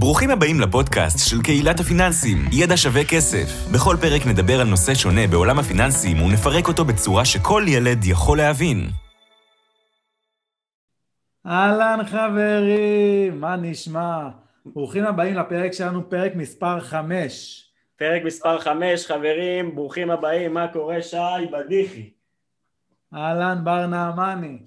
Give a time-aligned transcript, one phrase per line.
[0.00, 3.48] ברוכים הבאים לפודקאסט של קהילת הפיננסים, ידע שווה כסף.
[3.74, 8.78] בכל פרק נדבר על נושא שונה בעולם הפיננסים ונפרק אותו בצורה שכל ילד יכול להבין.
[11.46, 14.28] אהלן חברים, מה נשמע?
[14.66, 17.64] ברוכים הבאים לפרק שלנו, פרק מספר 5.
[17.96, 22.10] פרק מספר 5, חברים, ברוכים הבאים, מה קורה שי בדיחי?
[23.14, 24.58] אהלן בר נעמני.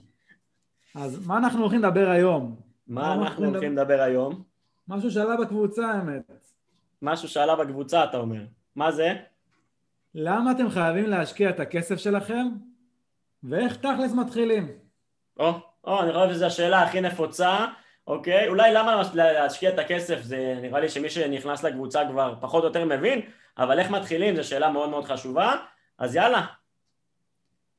[0.95, 2.55] אז מה אנחנו הולכים לדבר היום?
[2.87, 4.50] מה אנחנו הולכים לדבר היום?
[4.91, 6.31] משהו שעלה בקבוצה האמת.
[7.01, 8.41] משהו שעלה בקבוצה אתה אומר.
[8.75, 9.13] מה זה?
[10.15, 12.47] למה אתם חייבים להשקיע את הכסף שלכם?
[13.43, 14.67] ואיך תכלס מתחילים?
[15.39, 15.53] או,
[15.83, 17.65] או, אני חושב שזו השאלה הכי נפוצה,
[18.07, 18.47] אוקיי?
[18.47, 22.85] אולי למה להשקיע את הכסף זה נראה לי שמי שנכנס לקבוצה כבר פחות או יותר
[22.85, 23.21] מבין,
[23.57, 25.55] אבל איך מתחילים זו שאלה מאוד מאוד חשובה,
[25.97, 26.45] אז יאללה.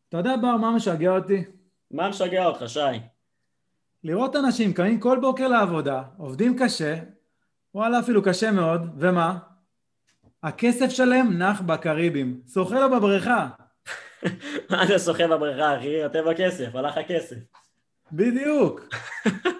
[0.08, 1.44] אתה יודע בר, מה משגע אותי?
[1.90, 3.11] מה משגע אותך, שי?
[4.04, 6.96] לראות אנשים קמים כל בוקר לעבודה, עובדים קשה,
[7.74, 9.38] וואלה אפילו קשה מאוד, ומה?
[10.42, 13.48] הכסף שלהם נח בקריבים, שוחה לו בבריכה.
[14.70, 15.86] מה זה שוחה בבריכה, אחי?
[15.86, 17.36] יותר בכסף, הלך הכסף.
[18.12, 18.80] בדיוק.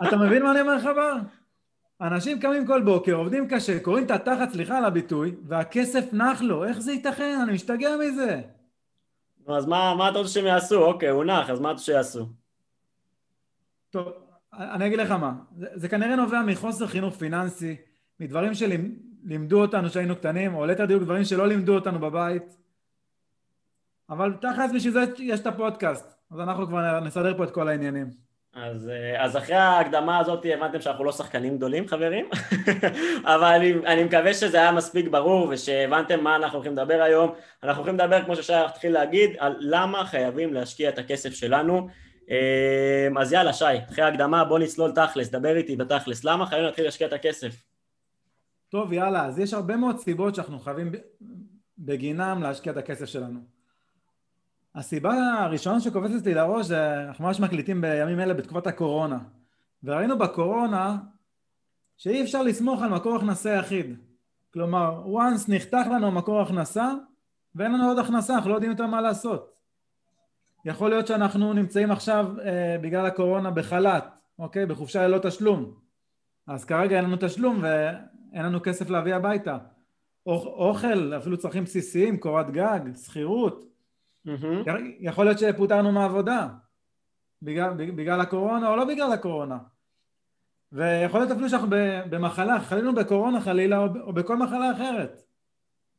[0.09, 1.17] אתה מבין מה אני אומר לך בר?
[2.01, 6.65] אנשים קמים כל בוקר, עובדים קשה, קוראים את התחת, סליחה על הביטוי, והכסף נח לו,
[6.65, 7.39] איך זה ייתכן?
[7.43, 8.41] אני משתגע מזה.
[9.47, 10.84] נו, אז מה, מה אתה רוצה שהם יעשו?
[10.84, 12.27] אוקיי, הוא נח, אז מה אתה רוצה שיעשו?
[13.91, 14.12] טוב,
[14.53, 17.77] אני אגיד לך מה, זה, זה כנראה נובע מחוסר חינוך פיננסי,
[18.20, 22.56] מדברים שלימדו אותנו כשהיינו קטנים, או ליתר דיוק דברים שלא לימדו אותנו בבית,
[24.11, 28.11] אבל תכלס בשביל זה יש את הפודקאסט, אז אנחנו כבר נסדר פה את כל העניינים.
[28.55, 32.28] אז, אז אחרי ההקדמה הזאת הבנתם שאנחנו לא שחקנים גדולים חברים?
[33.34, 37.34] אבל אני, אני מקווה שזה היה מספיק ברור ושהבנתם מה אנחנו הולכים לדבר היום.
[37.62, 41.89] אנחנו הולכים לדבר כמו ששי התחיל להגיד על למה חייבים להשקיע את הכסף שלנו
[43.20, 47.06] אז יאללה שי, אחרי ההקדמה בוא נצלול תכלס, דבר איתי בתכלס, למה חייבים להתחיל להשקיע
[47.06, 47.64] את הכסף?
[48.69, 50.92] טוב יאללה, אז יש הרבה מאוד סיבות שאנחנו חייבים
[51.78, 53.41] בגינם להשקיע את הכסף שלנו.
[54.75, 59.19] הסיבה הראשונה שקופצת לי לראש אנחנו ממש מקליטים בימים אלה בתקופת הקורונה
[59.84, 60.97] וראינו בקורונה
[61.97, 63.97] שאי אפשר לסמוך על מקור הכנסה יחיד
[64.53, 66.92] כלומר once נחתך לנו מקור הכנסה
[67.54, 69.53] ואין לנו עוד הכנסה אנחנו לא יודעים יותר מה לעשות
[70.65, 74.05] יכול להיות שאנחנו נמצאים עכשיו אה, בגלל הקורונה בחל"ת,
[74.39, 74.67] אוקיי?
[74.67, 75.75] בחופשה ללא תשלום.
[76.47, 79.59] אז כרגע אין לנו תשלום ואין לנו כסף להביא הביתה.
[80.27, 83.65] אוכל, אפילו צרכים בסיסיים, קורת גג, שכירות.
[84.27, 84.71] Mm-hmm.
[85.01, 86.49] יכול להיות שפוטרנו מעבודה
[87.43, 89.59] בגלל, בגלל הקורונה או לא בגלל הקורונה.
[90.72, 91.69] ויכול להיות אפילו שאנחנו
[92.11, 95.22] במחלה, חלינו בקורונה חלילה או בכל מחלה אחרת.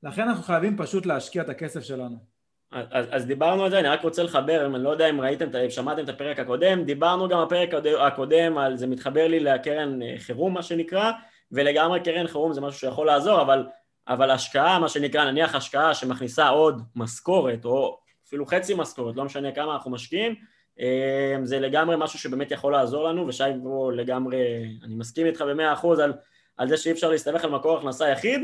[0.04, 2.33] לכן אנחנו חייבים פשוט להשקיע את הכסף שלנו.
[2.74, 6.04] אז, אז דיברנו על זה, אני רק רוצה לחבר, אני לא יודע אם ראיתם, שמעתם
[6.04, 7.70] את הפרק הקודם, דיברנו גם בפרק
[8.00, 11.12] הקודם על זה מתחבר לי לקרן אה, חירום מה שנקרא,
[11.52, 13.68] ולגמרי קרן חירום זה משהו שיכול לעזור, אבל,
[14.08, 17.98] אבל השקעה, מה שנקרא, נניח השקעה שמכניסה עוד משכורת, או
[18.28, 20.36] אפילו חצי משכורת, לא משנה כמה אנחנו משקיעים,
[20.80, 24.38] אה, זה לגמרי משהו שבאמת יכול לעזור לנו, ושי פה לגמרי,
[24.84, 26.14] אני מסכים איתך במאה אחוז על,
[26.58, 28.42] על זה שאי אפשר להסתמך על מקור הכנסה יחיד,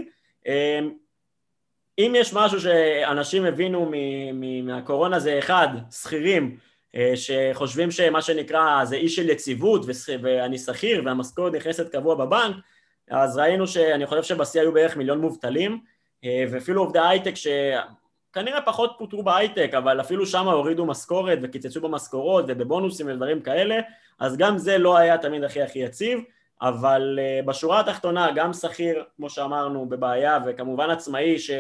[0.47, 0.79] אה,
[1.99, 3.91] אם יש משהו שאנשים הבינו
[4.63, 6.57] מהקורונה זה אחד, שכירים
[6.95, 9.81] אה, שחושבים שמה שנקרא זה אי של יציבות
[10.21, 12.55] ואני שכיר והמשכורת נכנסת קבוע בבנק
[13.09, 15.79] אז ראינו שאני חושב שבשיא היו בערך מיליון מובטלים
[16.23, 22.45] אה, ואפילו עובדי הייטק שכנראה פחות פוטרו בהייטק אבל אפילו שם הורידו משכורת וקיצצו במשכורות
[22.47, 23.79] ובבונוסים ודברים כאלה
[24.19, 26.19] אז גם זה לא היה תמיד הכי הכי יציב
[26.61, 31.51] אבל אה, בשורה התחתונה גם שכיר כמו שאמרנו בבעיה וכמובן עצמאי ש...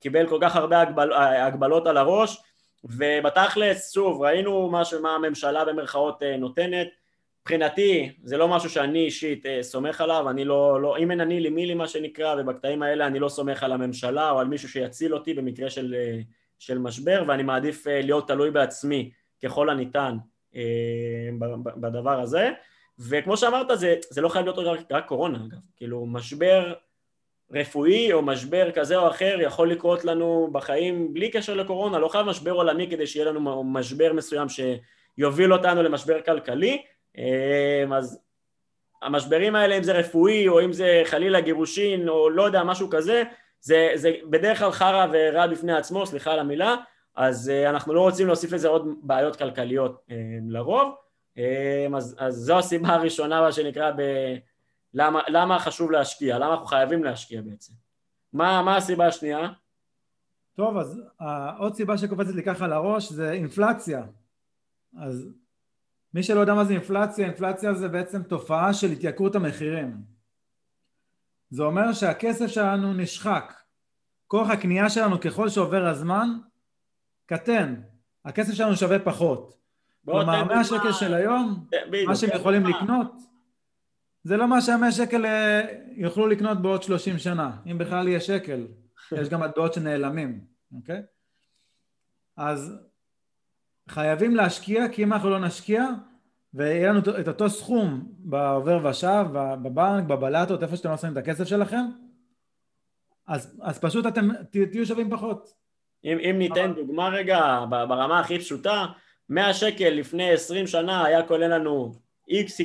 [0.00, 2.42] קיבל כל כך הרבה הגבל, הגבלות על הראש
[2.84, 6.88] ובתכלס שוב ראינו מה, מה הממשלה במרכאות אה, נותנת.
[7.42, 11.40] מבחינתי זה לא משהו שאני אישית אה, סומך עליו, אני לא, לא, אם אין אני
[11.40, 14.68] לי מי לי מה שנקרא ובקטעים האלה אני לא סומך על הממשלה או על מישהו
[14.68, 16.20] שיציל אותי במקרה של, אה,
[16.58, 19.10] של משבר ואני מעדיף להיות תלוי בעצמי
[19.44, 20.16] ככל הניתן
[21.76, 22.50] בדבר הזה.
[22.98, 26.72] וכמו שאמרת זה, זה לא חייב להיות רק, רק קורונה אגב, כאילו משבר
[27.52, 32.26] רפואי או משבר כזה או אחר יכול לקרות לנו בחיים בלי קשר לקורונה, לא חייב
[32.26, 36.82] משבר עולמי כדי שיהיה לנו משבר מסוים שיוביל אותנו למשבר כלכלי,
[37.18, 38.20] אמ, אז
[39.02, 43.22] המשברים האלה אם זה רפואי או אם זה חלילה גירושין או לא יודע משהו כזה,
[43.60, 46.76] זה, זה בדרך כלל חרא ורע בפני עצמו, סליחה על המילה,
[47.16, 50.16] אז אה, אנחנו לא רוצים להוסיף לזה עוד בעיות כלכליות אמ,
[50.50, 50.94] לרוב,
[51.36, 54.02] אמ, אז, אז זו הסיבה הראשונה מה שנקרא ב...
[54.94, 56.38] למה, למה חשוב להשקיע?
[56.38, 57.72] למה אנחנו חייבים להשקיע בעצם?
[58.32, 59.48] מה, מה הסיבה השנייה?
[60.54, 61.24] טוב, אז uh,
[61.58, 64.02] עוד סיבה שקופצת לי ככה לראש זה אינפלציה.
[64.98, 65.28] אז
[66.14, 69.96] מי שלא יודע מה זה אינפלציה, אינפלציה זה בעצם תופעה של התייקרות המחירים.
[71.50, 73.54] זה אומר שהכסף שלנו נשחק.
[74.26, 76.28] כוח הקנייה שלנו ככל שעובר הזמן
[77.26, 77.74] קטן.
[78.24, 79.58] הכסף שלנו שווה פחות.
[80.04, 81.66] כלומר, 100 שקל של היום,
[82.06, 83.12] מה שהם יכולים לקנות,
[84.28, 85.60] זה לא מה שהמאה שקל אה,
[85.96, 88.66] יוכלו לקנות בעוד 30 שנה, אם בכלל יהיה שקל.
[89.20, 90.40] יש גם מטבעות שנעלמים,
[90.74, 91.02] אוקיי?
[92.36, 92.74] אז
[93.88, 95.84] חייבים להשקיע, כי אם אנחנו לא נשקיע,
[96.54, 101.44] ויהיה לנו את אותו סכום בעובר ושב, בבנק, בבלטות, איפה שאתם לא שמים את הכסף
[101.44, 101.84] שלכם,
[103.26, 105.54] אז, אז פשוט אתם תהיו שווים פחות.
[106.04, 108.86] אם, אם ניתן דוגמה רגע, ברמה הכי פשוטה,
[109.28, 112.60] 100 שקל לפני 20 שנה היה כולל לנו איקס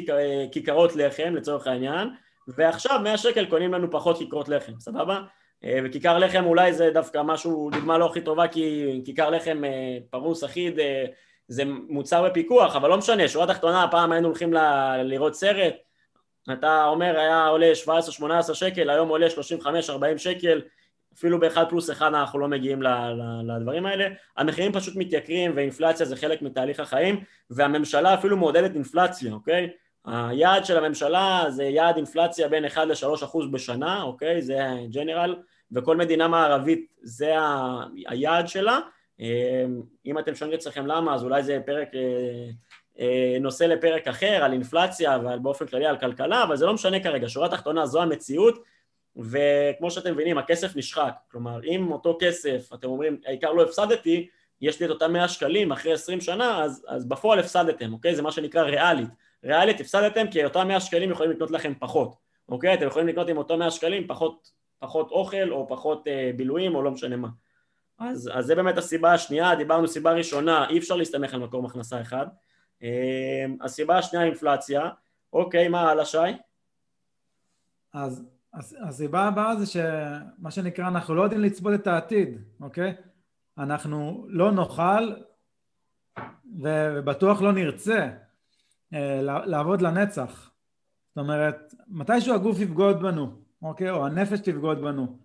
[0.52, 2.08] כיכרות לחם לצורך העניין,
[2.48, 5.22] ועכשיו 100 שקל קונים לנו פחות כיכרות לחם, סבבה?
[5.64, 9.98] אה, וכיכר לחם אולי זה דווקא משהו, דוגמה לא הכי טובה כי כיכר לחם אה,
[10.10, 11.06] פרוס אחיד אה,
[11.48, 15.74] זה מוצר בפיקוח, אבל לא משנה, שורה תחתונה, פעם היינו הולכים ל- לראות סרט,
[16.54, 17.72] אתה אומר היה עולה
[18.50, 19.68] 17-18 שקל, היום עולה 35-40
[20.18, 20.62] שקל,
[21.18, 22.84] אפילו באחד פלוס אחד אנחנו לא מגיעים
[23.44, 24.08] לדברים האלה,
[24.38, 29.70] המחירים פשוט מתייקרים ואינפלציה זה חלק מתהליך החיים והממשלה אפילו מעודדת אינפלציה, אוקיי?
[30.06, 34.42] היעד של הממשלה זה יעד אינפלציה בין 1 ל-3 אחוז בשנה, אוקיי?
[34.42, 35.36] זה ג'נרל,
[35.72, 37.34] וכל מדינה מערבית זה
[38.08, 38.80] היעד שלה.
[40.06, 42.50] אם אתם שואלים אצלכם למה, אז אולי זה פרק, אה,
[43.00, 47.00] אה, נושא לפרק אחר על אינפלציה ועל באופן כללי על כלכלה, אבל זה לא משנה
[47.00, 48.64] כרגע, שורה תחתונה זו המציאות
[49.18, 54.28] וכמו שאתם מבינים הכסף נשחק, כלומר אם אותו כסף אתם אומרים העיקר לא הפסדתי,
[54.62, 58.16] יש לי את אותם 100 שקלים אחרי 20 שנה אז, אז בפועל הפסדתם, אוקיי?
[58.16, 59.10] זה מה שנקרא ריאלית,
[59.44, 62.16] ריאלית הפסדתם כי אותם 100 שקלים יכולים לקנות לכם פחות,
[62.50, 62.74] אוקיי?
[62.74, 66.82] אתם יכולים לקנות עם אותם 100 שקלים פחות, פחות אוכל או פחות אה, בילויים או
[66.82, 67.28] לא משנה מה
[68.00, 72.02] אז, אז זה באמת הסיבה השנייה, דיברנו סיבה ראשונה, אי אפשר להסתמך על מקום הכנסה
[72.02, 72.26] אחד
[72.84, 74.90] אה, הסיבה השנייה אינפלציה,
[75.34, 76.18] אוקיי, מה הלאה שי?
[77.94, 82.94] אז הסיבה הבאה זה שמה שנקרא אנחנו לא יודעים לצפות את העתיד, אוקיי?
[83.58, 85.14] אנחנו לא נוכל
[86.62, 88.10] ובטוח לא נרצה
[88.94, 90.52] אה, לעבוד לנצח.
[91.10, 93.90] זאת אומרת, מתישהו הגוף יבגוד בנו, אוקיי?
[93.90, 95.20] או הנפש תבגוד בנו.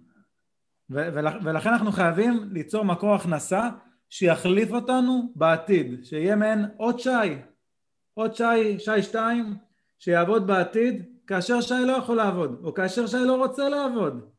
[0.91, 3.69] ולכן אנחנו חייבים ליצור מקור הכנסה
[4.11, 7.39] שיחליף אותנו בעתיד, שיהיה מעין עוד שי,
[8.15, 9.57] עוד שי, שי שתיים,
[9.99, 14.31] שיעבוד בעתיד כאשר שי לא יכול לעבוד, או כאשר שי לא רוצה לעבוד.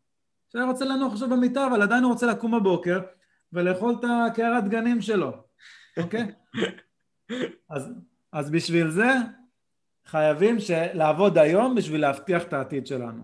[0.52, 3.00] שי רוצה לנוח עכשיו במיטה, אבל עדיין הוא רוצה לקום בבוקר
[3.54, 5.32] ולאכול את הקערת גנים שלו,
[5.98, 6.32] אוקיי?
[7.70, 7.92] אז,
[8.32, 9.10] אז בשביל זה
[10.06, 10.58] חייבים
[10.94, 13.24] לעבוד היום בשביל להבטיח את העתיד שלנו.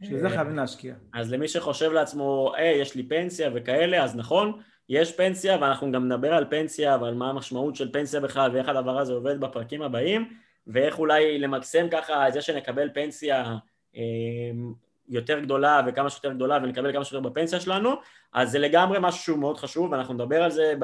[0.00, 0.94] בשביל זה חייבים להשקיע.
[1.12, 6.08] אז למי שחושב לעצמו, היי, יש לי פנסיה וכאלה, אז נכון, יש פנסיה, ואנחנו גם
[6.08, 10.28] נדבר על פנסיה ועל מה המשמעות של פנסיה בכלל ואיך הדבר הזה עובד בפרקים הבאים.
[10.66, 13.56] ואיך אולי למקסם ככה את זה שנקבל פנסיה
[13.94, 14.72] אמ,
[15.08, 17.90] יותר גדולה וכמה שיותר גדולה ונקבל כמה שיותר בפנסיה שלנו,
[18.32, 20.74] אז זה לגמרי משהו שהוא מאוד חשוב ואנחנו נדבר על זה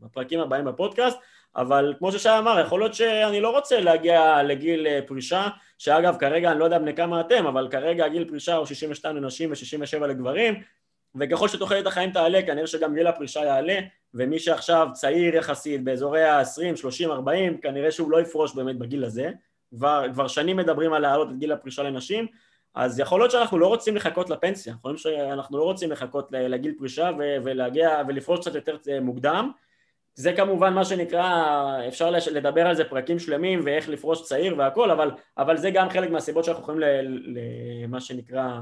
[0.00, 1.18] בפרקים הבאים בפודקאסט,
[1.56, 6.50] אבל כמו ששי אמר, יכול להיות שאני לא רוצה להגיע לגיל אה, פרישה, שאגב כרגע
[6.50, 10.62] אני לא יודע בני כמה אתם, אבל כרגע גיל פרישה הוא 62 לנשים ו-67 לגברים,
[11.14, 13.78] וככל שתוחלת החיים תעלה, כנראה שגם גיל הפרישה יעלה,
[14.14, 19.30] ומי שעכשיו צעיר יחסית באזורי ה-20, 30, 40, כנראה שהוא לא יפרוש באמת בגיל הזה,
[19.76, 22.26] כבר, כבר שנים מדברים על להעלות את גיל הפרישה לנשים,
[22.74, 26.74] אז יכול להיות שאנחנו לא רוצים לחכות לפנסיה, יכול להיות שאנחנו לא רוצים לחכות לגיל
[26.78, 29.50] פרישה ולהגיע ולפרוש קצת יותר אה, מוקדם,
[30.14, 35.10] זה כמובן מה שנקרא, אפשר לדבר על זה פרקים שלמים ואיך לפרוש צעיר והכל, אבל,
[35.38, 36.80] אבל זה גם חלק מהסיבות שאנחנו יכולים
[37.84, 38.60] למה שנקרא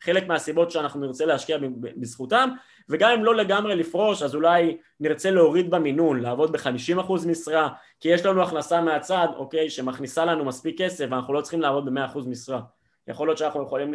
[0.00, 2.50] חלק מהסיבות שאנחנו נרצה להשקיע בזכותם
[2.90, 7.68] וגם אם לא לגמרי לפרוש אז אולי נרצה להוריד במינון, לעבוד ב-50% משרה
[8.00, 12.18] כי יש לנו הכנסה מהצד, אוקיי, שמכניסה לנו מספיק כסף ואנחנו לא צריכים לעבוד ב-100%
[12.28, 12.60] משרה
[13.06, 13.94] יכול להיות שאנחנו יכולים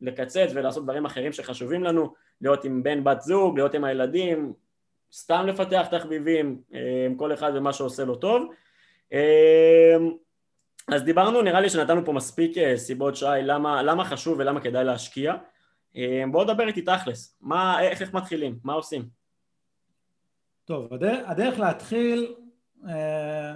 [0.00, 4.52] לקצץ ולעשות דברים אחרים שחשובים לנו, להיות עם בן בת זוג, להיות עם הילדים,
[5.12, 8.42] סתם לפתח תחביבים, אה, כל אחד ומה שעושה לו טוב
[9.12, 9.96] אה,
[10.88, 14.84] אז דיברנו, נראה לי שנתנו פה מספיק אה, סיבות שי, למה, למה חשוב ולמה כדאי
[14.84, 15.34] להשקיע.
[15.96, 19.08] אה, בואו נדבר איתי תכלס, מה, איך, איך מתחילים, מה עושים?
[20.64, 22.34] טוב, הדרך, הדרך להתחיל
[22.88, 23.54] אה,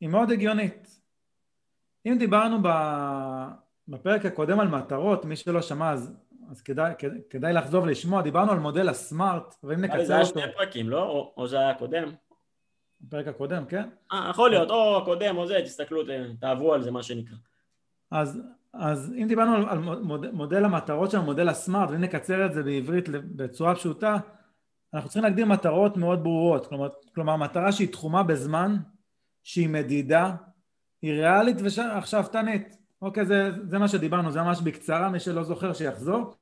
[0.00, 1.00] היא מאוד הגיונית.
[2.06, 2.56] אם דיברנו
[3.88, 6.16] בפרק הקודם על מטרות, מי שלא שמע אז,
[6.50, 6.92] אז כדאי,
[7.30, 10.06] כדאי לחזור ולשמוע, דיברנו על מודל הסמארט, ואם נקצר אותו...
[10.06, 11.02] זה היה שני פרקים, לא?
[11.02, 12.12] או, או זה היה הקודם?
[13.06, 13.88] הפרק הקודם, כן?
[14.12, 16.02] אה, יכול להיות, או הקודם או זה, תסתכלו,
[16.40, 17.36] תעברו על זה, מה שנקרא.
[18.10, 18.42] אז,
[18.74, 22.62] אז אם דיברנו על, על מודל, מודל המטרות של מודל הסמארט, ואם נקצר את זה
[22.62, 24.16] בעברית בצורה פשוטה,
[24.94, 28.76] אנחנו צריכים להגדיר מטרות מאוד ברורות, כלומר, כלומר מטרה שהיא תחומה בזמן,
[29.42, 30.34] שהיא מדידה,
[31.02, 35.72] היא ריאלית ועכשיו תענית, אוקיי, זה, זה מה שדיברנו, זה ממש בקצרה, מי שלא זוכר
[35.72, 36.34] שיחזור.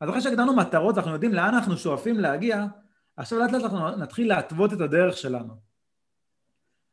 [0.00, 2.66] אז אחרי שהגדרנו מטרות, אנחנו יודעים לאן אנחנו שואפים להגיע,
[3.16, 5.54] עכשיו לאט לאט אנחנו נתחיל להתוות את הדרך שלנו.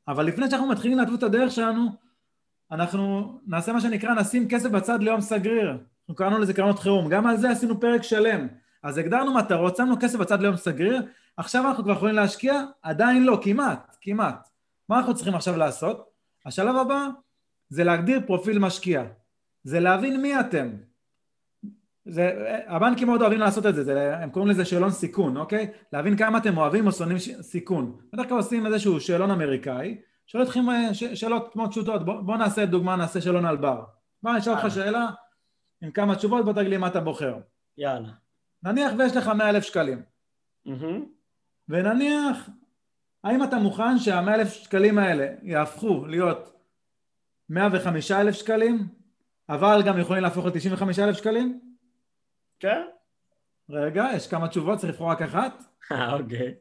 [0.08, 1.90] אבל לפני שאנחנו מתחילים להתוות את הדרך שלנו,
[2.72, 5.70] אנחנו נעשה מה שנקרא, נשים כסף בצד ליום סגריר.
[5.70, 8.48] אנחנו קראנו לזה קרנות חירום, גם על זה עשינו פרק שלם.
[8.84, 11.02] אז הגדרנו מטרות, שמנו כסף בצד ליום סגריר,
[11.38, 12.64] עכשיו אנחנו כבר יכולים להשקיע?
[12.82, 14.50] עדיין לא, כמעט, כמעט.
[14.90, 16.10] מה אנחנו צריכים עכשיו לעשות?
[16.46, 17.08] השלב הבא
[17.70, 19.04] זה להגדיר פרופיל משקיע.
[19.64, 20.70] זה להבין מי אתם.
[22.06, 22.32] זה,
[22.68, 25.72] הבנקים מאוד אוהבים לעשות את זה, זה, הם קוראים לזה שאלון סיכון, אוקיי?
[25.94, 27.98] להבין כמה אתם אוהבים או שונאים סיכון.
[28.14, 29.98] בדרך כלל עושים איזשהו שאלון אמריקאי,
[30.32, 33.84] שואל אתכם אה, שאלות מאוד פשוטות, בוא, בוא נעשה דוגמה, נעשה שאלון על בר.
[34.24, 35.10] בוא אני אשאל אותך שאלה
[35.82, 37.38] עם כמה תשובות, בוא תגיד לי מה אתה בוחר.
[37.78, 38.10] יאללה.
[38.64, 40.04] נניח ויש לך מאה אלף שקלים.
[40.68, 41.02] Mm-hmm.
[41.70, 42.50] ונניח,
[43.24, 46.54] האם אתה מוכן שהמאה אלף שקלים האלה יהפכו להיות
[47.50, 48.88] מאה וחמישה אלף שקלים,
[49.50, 51.62] אבל גם יכולים להפוך לתשעים וחמישה אלף שקלים?
[52.60, 52.82] כן.
[53.70, 55.64] רגע, יש כמה תשובות, צריך לבחור רק אחת.
[55.92, 56.54] אה, אוקיי.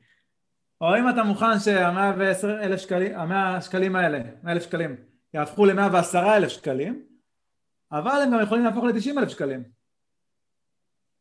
[0.81, 4.97] או אם אתה מוכן שהמאה ועשר אלף שקלים, המאה שקלים האלה, מאה אלף שקלים,
[5.35, 7.07] יהפכו למאה ועשרה אלף שקלים,
[7.93, 9.65] אבל הם גם יכולים להפוך לתשעים אלף שקלים.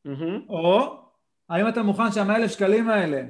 [0.07, 0.49] Mm-hmm.
[0.49, 0.97] או
[1.49, 3.21] האם אתה מוכן שהמאה אלף שקלים האלה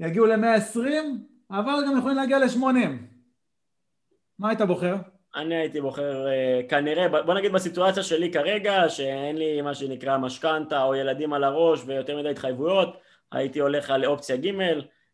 [0.00, 3.06] יגיעו למאה עשרים, אבל גם יכולים להגיע לשמונים.
[4.38, 4.96] מה היית בוחר?
[5.36, 10.82] אני הייתי בוחר אה, כנראה, בוא נגיד בסיטואציה שלי כרגע, שאין לי מה שנקרא משכנתה
[10.82, 12.96] או ילדים על הראש ויותר מדי התחייבויות,
[13.32, 14.50] הייתי הולך על אופציה ג',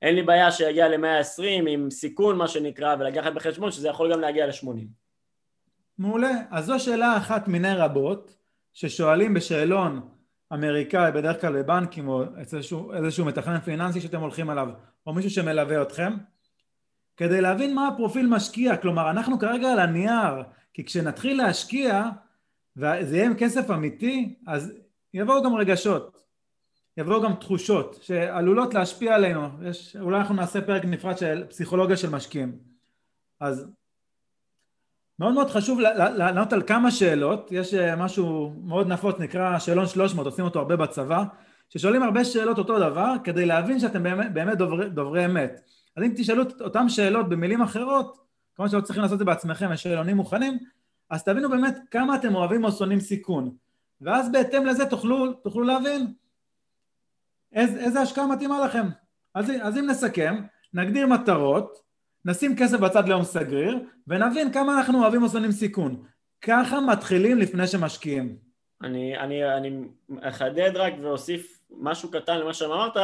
[0.03, 4.47] אין לי בעיה שיגיע ל-120 עם סיכון מה שנקרא ולקחת בחשבון שזה יכול גם להגיע
[4.47, 4.87] ל-80.
[5.99, 6.31] מעולה.
[6.51, 8.37] אז זו שאלה אחת מיני רבות
[8.73, 10.09] ששואלים בשאלון
[10.53, 14.69] אמריקאי בדרך כלל בבנקים או איזשהו, איזשהו מתכנן פיננסי שאתם הולכים עליו
[15.07, 16.13] או מישהו שמלווה אתכם
[17.17, 20.43] כדי להבין מה הפרופיל משקיע, כלומר אנחנו כרגע על הנייר,
[20.75, 22.05] כי כשנתחיל להשקיע
[22.77, 24.73] וזה יהיה עם כסף אמיתי, אז
[25.15, 26.23] יבואו גם רגשות,
[26.97, 32.11] יבואו גם תחושות שעלולות להשפיע עלינו, יש, אולי אנחנו נעשה פרק נפרד של פסיכולוגיה של
[32.11, 32.59] משקיעים.
[33.41, 33.67] אז
[35.19, 35.81] מאוד מאוד חשוב
[36.17, 40.77] לענות על כמה שאלות, יש אה, משהו מאוד נפוץ נקרא שאלון 300, עושים אותו הרבה
[40.77, 41.25] בצבא,
[41.69, 45.61] ששואלים הרבה שאלות אותו דבר כדי להבין שאתם באמת, באמת דוברי, דוברי אמת.
[45.97, 48.19] אז אם תשאלו את אותן שאלות במילים אחרות,
[48.55, 50.59] כמובן שלא צריכים לעשות את זה בעצמכם, יש שאלונים מוכנים,
[51.11, 53.51] אז תבינו באמת כמה אתם אוהבים או שונאים סיכון.
[54.01, 56.07] ואז בהתאם לזה תוכלו, תוכלו להבין
[57.53, 58.87] איז, איזה השקעה מתאימה לכם.
[59.35, 60.41] אז, אז אם נסכם,
[60.75, 61.79] נגדיר מטרות,
[62.25, 66.03] נשים כסף בצד ליום סגריר, ונבין כמה אנחנו אוהבים או סיכון.
[66.43, 68.37] ככה מתחילים לפני שמשקיעים.
[68.83, 69.71] אני, אני, אני
[70.23, 72.97] אחדד רק ואוסיף משהו קטן למה שאמרת,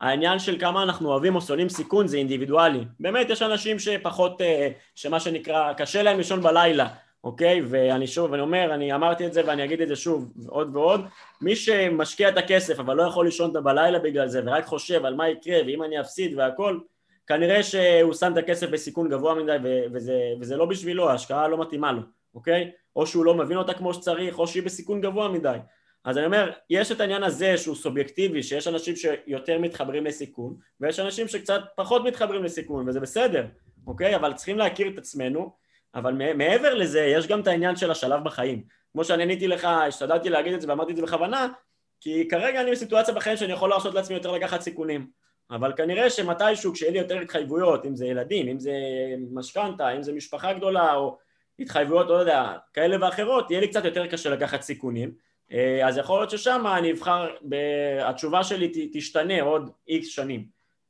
[0.00, 2.84] העניין של כמה אנחנו אוהבים או שונאים סיכון זה אינדיבידואלי.
[3.00, 6.88] באמת יש אנשים שפחות, אה, שמה שנקרא, קשה להם לישון בלילה,
[7.24, 7.60] אוקיי?
[7.68, 11.00] ואני שוב, אני אומר, אני אמרתי את זה ואני אגיד את זה שוב, עוד ועוד,
[11.40, 15.28] מי שמשקיע את הכסף אבל לא יכול לישון בלילה בגלל זה ורק חושב על מה
[15.28, 16.78] יקרה ואם אני אפסיד והכל,
[17.26, 19.56] כנראה שהוא שם את הכסף בסיכון גבוה מדי
[19.92, 22.00] וזה, וזה לא בשבילו, ההשקעה לא מתאימה לו,
[22.34, 22.70] אוקיי?
[22.96, 25.58] או שהוא לא מבין אותה כמו שצריך, או שהיא בסיכון גבוה מדי.
[26.04, 31.00] אז אני אומר, יש את העניין הזה שהוא סובייקטיבי, שיש אנשים שיותר מתחברים לסיכון, ויש
[31.00, 33.46] אנשים שקצת פחות מתחברים לסיכון, וזה בסדר,
[33.86, 34.16] אוקיי?
[34.16, 35.63] אבל צריכים להכיר את עצמנו,
[35.94, 38.62] אבל מעבר לזה, יש גם את העניין של השלב בחיים.
[38.92, 41.48] כמו שאני עניתי לך, השתדלתי להגיד את זה ואמרתי את זה בכוונה,
[42.00, 45.06] כי כרגע אני בסיטואציה בחיים שאני יכול להרשות לעצמי יותר לקחת סיכונים.
[45.50, 48.72] אבל כנראה שמתישהו כשיהיה לי יותר התחייבויות, אם זה ילדים, אם זה
[49.32, 51.18] משכנתה, אם זה משפחה גדולה, או
[51.58, 55.12] התחייבויות, לא יודע, כאלה ואחרות, יהיה לי קצת יותר קשה לקחת סיכונים.
[55.52, 57.28] אה, אז יכול להיות ששם אני אבחר,
[58.00, 60.46] התשובה שלי תשתנה עוד איקס שנים.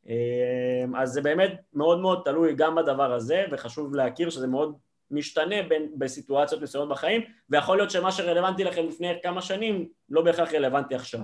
[0.09, 4.77] אה, אז זה באמת מאוד מאוד תלוי גם בדבר הזה, וחשוב להכיר שזה מאוד
[5.11, 10.55] משתנה בין, בסיטואציות מסוימות בחיים, ויכול להיות שמה שרלוונטי לכם לפני כמה שנים לא בהכרח
[10.55, 11.21] רלוונטי עכשיו.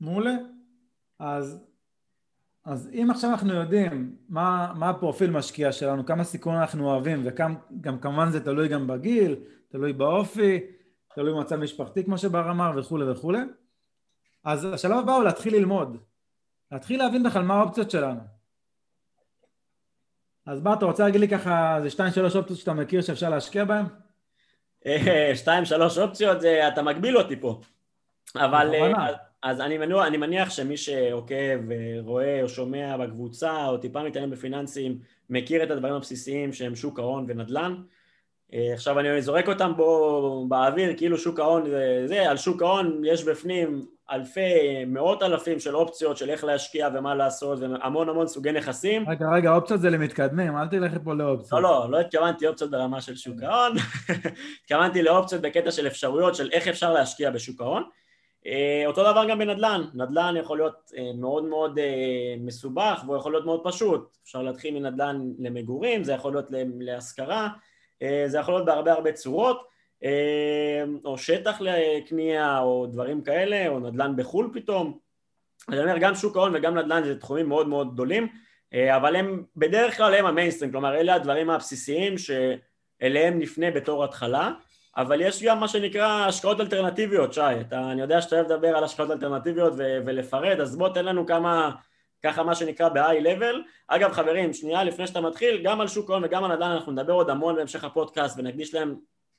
[0.00, 0.34] מעולה.
[1.18, 1.64] אז,
[2.64, 8.00] אז אם עכשיו אנחנו יודעים מה, מה הפרופיל משקיע שלנו, כמה סיכון אנחנו אוהבים, וגם
[8.00, 9.36] כמובן זה תלוי גם בגיל,
[9.68, 10.60] תלוי באופי,
[11.14, 13.38] תלוי במצב משפחתי כמו שבר אמר וכולי וכולי,
[14.44, 15.96] אז השלב הבא הוא להתחיל ללמוד,
[16.72, 18.37] להתחיל להבין בכלל מה האופציות שלנו.
[20.48, 23.64] אז מה, אתה רוצה להגיד לי ככה, זה שתיים שלוש אופציות שאתה מכיר שאפשר להשקיע
[23.64, 23.84] בהן?
[24.86, 27.60] אה, שתיים שלוש אופציות, זה, אתה מגביל אותי פה.
[28.36, 28.74] אבל...
[29.42, 31.58] אז אני מניח, אני מניח שמי שעוקב
[32.04, 34.98] ורואה או שומע בקבוצה או טיפה מתעניין בפיננסים
[35.30, 37.78] מכיר את הדברים הבסיסיים שהם שוק ההון ונדל"ן אה,
[38.52, 43.24] עכשיו אני זורק אותם בו באוויר, כאילו שוק ההון זה, זה, על שוק ההון יש
[43.24, 49.08] בפנים אלפי, מאות אלפים של אופציות של איך להשקיע ומה לעשות והמון המון סוגי נכסים.
[49.08, 51.62] רגע, רגע, אופציות זה למתקדמים, אל תלך פה לאופציות.
[51.62, 53.72] לא, לא, לא התכוונתי אופציות ברמה של שוק ההון,
[54.62, 57.82] התכוונתי לאופציות בקטע של אפשרויות של איך אפשר להשקיע בשוק ההון.
[58.46, 63.32] אה, אותו דבר גם בנדל"ן, נדל"ן יכול להיות אה, מאוד מאוד אה, מסובך והוא יכול
[63.32, 66.46] להיות מאוד פשוט, אפשר להתחיל מנדל"ן למגורים, זה יכול להיות
[66.80, 67.48] להשכרה,
[68.26, 69.68] זה יכול להיות בהרבה הרבה צורות,
[71.04, 74.98] או שטח לקנייה או דברים כאלה, או נדל"ן בחו"ל פתאום,
[75.68, 78.28] אני אומר גם שוק ההון וגם נדל"ן זה תחומים מאוד מאוד גדולים,
[78.74, 84.52] אבל הם בדרך כלל הם המיינסטרים, כלומר אלה הדברים הבסיסיים שאליהם נפנה בתור התחלה
[84.98, 87.60] אבל יש גם מה שנקרא השקעות אלטרנטיביות, שי.
[87.60, 91.26] אתה, אני יודע שאתה אוהב לדבר על השקעות אלטרנטיביות ו- ולפרט, אז בוא תן לנו
[91.26, 91.70] כמה,
[92.22, 93.56] ככה מה שנקרא ב-high level.
[93.88, 97.12] אגב, חברים, שנייה לפני שאתה מתחיל, גם על שוק ההון וגם על נדל"ן אנחנו נדבר
[97.12, 98.96] עוד המון בהמשך הפודקאסט ונקדיש להם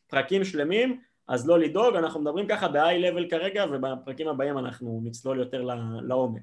[0.08, 5.40] פרקים שלמים, אז לא לדאוג, אנחנו מדברים ככה ב-high level כרגע, ובפרקים הבאים אנחנו נצלול
[5.40, 5.68] יותר
[6.02, 6.42] לעומק.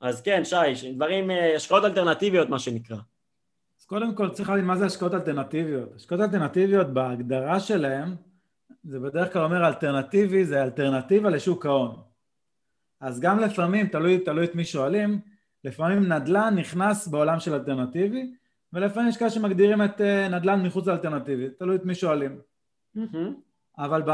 [0.00, 2.96] אז כן, שי, דברים, אה, השקעות אלטרנטיביות מה שנקרא.
[3.80, 5.94] אז קודם כל צריך להבין מה זה השקעות אלטרנטיביות.
[5.94, 8.14] השקעות אלטרנטיביות בהגדרה שלהן
[8.84, 11.96] זה בדרך כלל אומר אלטרנטיבי, זה אלטרנטיבה לשוק ההון.
[13.00, 15.20] אז גם לפעמים, תלוי, תלוי את מי שואלים,
[15.64, 18.32] לפעמים נדל"ן נכנס בעולם של אלטרנטיבי,
[18.72, 22.40] ולפעמים יש כאלה שמגדירים את אה, נדל"ן מחוץ לאלטרנטיבי, תלוי את מי שואלים.
[23.78, 24.10] אבל ב...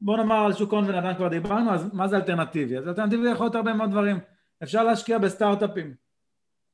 [0.00, 2.78] בוא נאמר על שוק ההון ונדל"ן כבר דיברנו, אז מה זה אלטרנטיבי?
[2.78, 4.18] אז אלטרנטיבי יכול להיות הרבה מאוד דברים.
[4.62, 5.94] אפשר להשקיע בסטארט-אפים,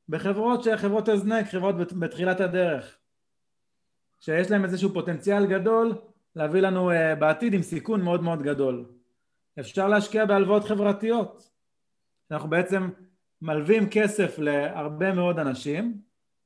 [0.08, 2.96] בחברות שחברות הזנק, חברות בתחילת הדרך,
[4.20, 5.94] שיש להם איזשהו פוטנציאל גדול
[6.36, 8.84] להביא לנו uh, בעתיד עם סיכון מאוד מאוד גדול.
[9.60, 11.50] אפשר להשקיע בהלוואות חברתיות.
[12.30, 12.90] אנחנו בעצם
[13.42, 16.00] מלווים כסף להרבה מאוד אנשים,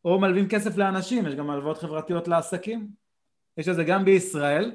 [0.04, 2.88] או מלווים כסף לאנשים, יש גם הלוואות חברתיות לעסקים.
[3.56, 4.72] יש את זה גם בישראל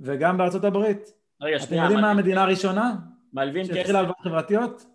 [0.00, 1.12] וגם בארצות הברית.
[1.40, 1.82] רגע, שנייה.
[1.82, 2.94] אתם יודעים מה המדינה הראשונה?
[3.32, 3.74] מלווים כסף.
[3.74, 4.86] שהתחילה הלוואות חברתיות?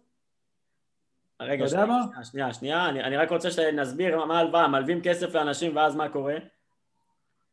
[1.42, 1.86] רגע, שנייה,
[2.24, 6.36] שנייה, שנייה, אני, אני רק רוצה שנסביר מה ההלוואה, מלווים כסף לאנשים ואז מה קורה?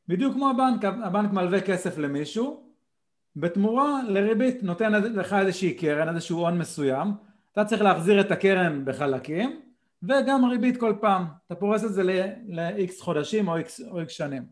[0.08, 2.64] בדיוק כמו הבנק, הבנק מלווה כסף למישהו,
[3.36, 7.08] בתמורה לריבית נותן לך איזושהי קרן, איזשהו הון מסוים,
[7.54, 9.60] אתה צריך להחזיר את הקרן בחלקים,
[10.02, 14.42] וגם ריבית כל פעם, אתה פורס את זה ל-X חודשים או X, או X שנים.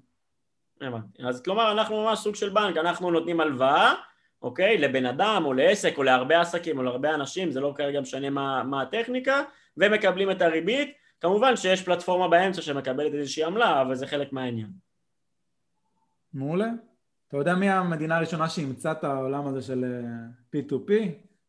[0.81, 3.95] הבנתי, אז כלומר אנחנו ממש סוג של בנק, אנחנו נותנים הלוואה,
[4.43, 8.31] אוקיי, לבן אדם או לעסק או להרבה עסקים או להרבה אנשים, זה לא כרגע משנה
[8.31, 9.43] מה, מה הטכניקה,
[9.77, 14.71] ומקבלים את הריבית, כמובן שיש פלטפורמה באמצע שמקבלת איזושהי עמלה, אבל זה חלק מהעניין.
[16.35, 16.69] מעולה.
[17.29, 20.93] אתה יודע מי המדינה הראשונה שאימצה את העולם הזה של אה, P2P,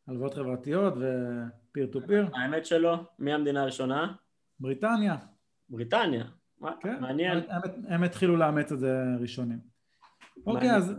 [0.08, 2.38] הלוואות חברתיות ו-peer to peer?
[2.38, 3.04] האמת שלא.
[3.20, 4.14] מי המדינה הראשונה?
[4.60, 5.16] בריטניה.
[5.70, 6.24] בריטניה?
[6.82, 7.38] כן, מעניין.
[7.50, 9.60] הם, הם התחילו לאמץ את זה ראשונים.
[10.48, 10.96] אוקיי, אז,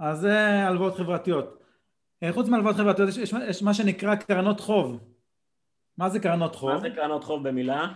[0.00, 1.62] אז זה הלוואות חברתיות.
[2.22, 5.00] אה, חוץ מהלוואות חברתיות יש, יש, יש מה שנקרא קרנות חוב.
[5.98, 6.70] מה זה קרנות חוב?
[6.70, 7.92] מה זה קרנות חוב במילה?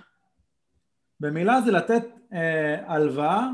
[1.21, 2.03] במילה זה לתת
[2.33, 3.49] אה, הלוואה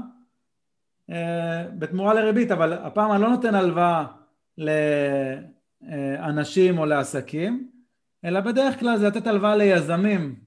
[1.11, 4.07] אה, בתמורה לריבית, אבל הפעם אני לא נותן הלוואה
[5.83, 7.71] לאנשים או לעסקים,
[8.25, 10.41] אלא בדרך כלל זה לתת הלוואה ליזמים,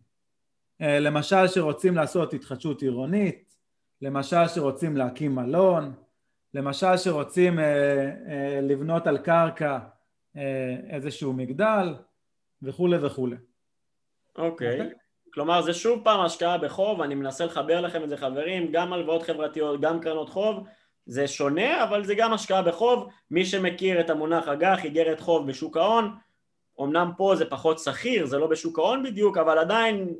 [0.81, 3.55] אה, למשל שרוצים לעשות התחדשות עירונית,
[4.01, 5.93] למשל שרוצים להקים מלון,
[6.53, 9.79] למשל שרוצים אה, לבנות על קרקע
[10.89, 11.95] איזשהו מגדל
[12.61, 13.35] וכולי וכולי.
[14.37, 14.67] אוקיי.
[14.67, 14.71] Okay.
[14.71, 14.89] אוקיי?
[14.89, 15.03] Okay?
[15.33, 19.23] כלומר זה שוב פעם השקעה בחוב, אני מנסה לחבר לכם את זה חברים, גם הלוואות
[19.23, 20.67] חברתיות, גם קרנות חוב,
[21.05, 25.77] זה שונה אבל זה גם השקעה בחוב, מי שמכיר את המונח אג"ח, איגרת חוב בשוק
[25.77, 26.15] ההון,
[26.81, 30.13] אמנם פה זה פחות שכיר, זה לא בשוק ההון בדיוק, אבל עדיין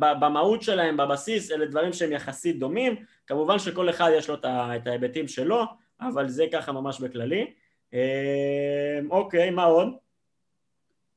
[0.00, 2.96] במהות שלהם, בבסיס, אלה דברים שהם יחסית דומים,
[3.26, 4.44] כמובן שכל אחד יש לו את
[4.86, 5.64] ההיבטים שלו,
[6.00, 7.52] אבל זה ככה ממש בכללי.
[7.94, 9.88] אה, אוקיי, מה עוד?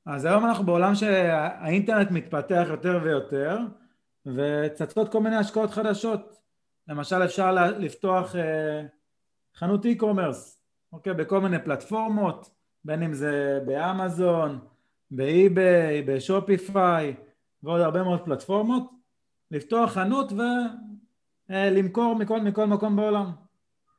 [0.05, 3.57] אז היום אנחנו בעולם שהאינטרנט מתפתח יותר ויותר
[4.25, 6.42] וצצות כל מיני השקעות חדשות
[6.87, 8.81] למשל אפשר לפתוח אה,
[9.55, 12.49] חנות e-commerce אוקיי, בכל מיני פלטפורמות
[12.85, 14.59] בין אם זה באמזון,
[15.11, 17.15] באי-ביי, בשופיפיי
[17.63, 18.91] ועוד הרבה מאוד פלטפורמות
[19.51, 20.31] לפתוח חנות
[21.49, 23.31] ולמכור אה, מכל, מכל מקום בעולם.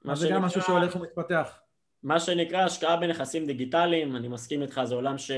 [0.08, 1.58] אז זה גם משהו שהולך ומתפתח.
[2.02, 5.30] מה שנקרא השקעה בנכסים דיגיטליים, אני מסכים איתך, זה עולם ש...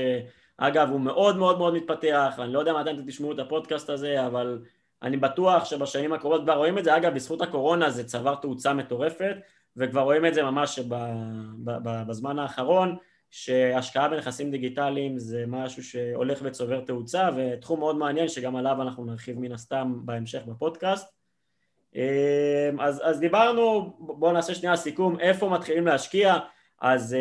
[0.57, 4.25] אגב, הוא מאוד מאוד מאוד מתפתח, ואני לא יודע מתי אתם תשמעו את הפודקאסט הזה,
[4.27, 4.61] אבל
[5.03, 6.97] אני בטוח שבשנים הקרובות כבר רואים את זה.
[6.97, 9.35] אגב, בזכות הקורונה זה צבר תאוצה מטורפת,
[9.77, 10.79] וכבר רואים את זה ממש
[12.07, 12.97] בזמן האחרון,
[13.31, 19.39] שהשקעה בנכסים דיגיטליים זה משהו שהולך וצובר תאוצה, ותחום מאוד מעניין שגם עליו אנחנו נרחיב
[19.39, 21.17] מן הסתם בהמשך בפודקאסט.
[22.79, 26.37] אז, אז דיברנו, בואו נעשה שנייה סיכום, איפה מתחילים להשקיע,
[26.81, 27.15] אז,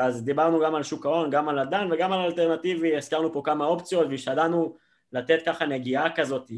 [0.00, 3.64] אז דיברנו גם על שוק ההון, גם על נדל"ן וגם על אלטרנטיבי, הזכרנו פה כמה
[3.64, 4.76] אופציות והשתדלנו
[5.12, 6.50] לתת ככה נגיעה כזאת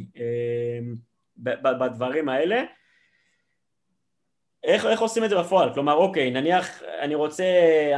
[1.36, 2.64] בדברים האלה.
[4.64, 5.74] איך, איך עושים את זה בפועל?
[5.74, 7.44] כלומר, אוקיי, נניח אני רוצה,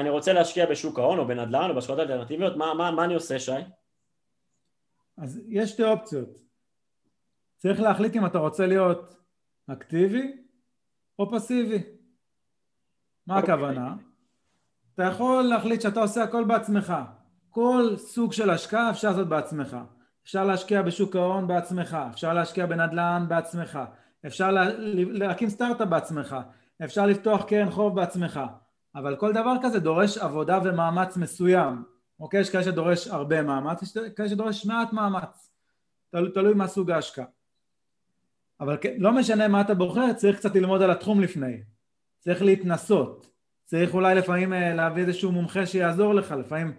[0.00, 3.38] אני רוצה להשקיע בשוק ההון או בנדל"ן או בהשקעות אלטרנטיביות, מה, מה, מה אני עושה,
[3.38, 3.52] שי?
[5.18, 6.28] אז יש שתי אופציות.
[7.56, 9.16] צריך להחליט אם אתה רוצה להיות
[9.66, 10.36] אקטיבי
[11.18, 11.82] או פסיבי.
[13.26, 13.54] מה אוקיי.
[13.54, 13.94] הכוונה?
[14.94, 16.94] אתה יכול להחליט שאתה עושה הכל בעצמך.
[17.50, 19.76] כל סוג של השקעה אפשר לעשות בעצמך.
[20.26, 23.78] אפשר להשקיע בשוק ההון בעצמך, אפשר להשקיע בנדל"ן בעצמך,
[24.26, 26.36] אפשר לה, להקים סטארט-אפ בעצמך,
[26.84, 28.40] אפשר לפתוח קרן חוב בעצמך,
[28.94, 31.84] אבל כל דבר כזה דורש עבודה ומאמץ מסוים,
[32.20, 32.40] אוקיי?
[32.40, 35.50] יש כאלה שדורש הרבה מאמץ, יש כאלה שדורש מעט מאמץ,
[36.10, 37.26] תל, תלוי מה סוג ההשקעה.
[38.60, 41.62] אבל לא משנה מה אתה בוחר, צריך קצת ללמוד על התחום לפני,
[42.18, 43.26] צריך להתנסות,
[43.64, 46.72] צריך אולי לפעמים אה, להביא איזשהו מומחה שיעזור לך, לפעמים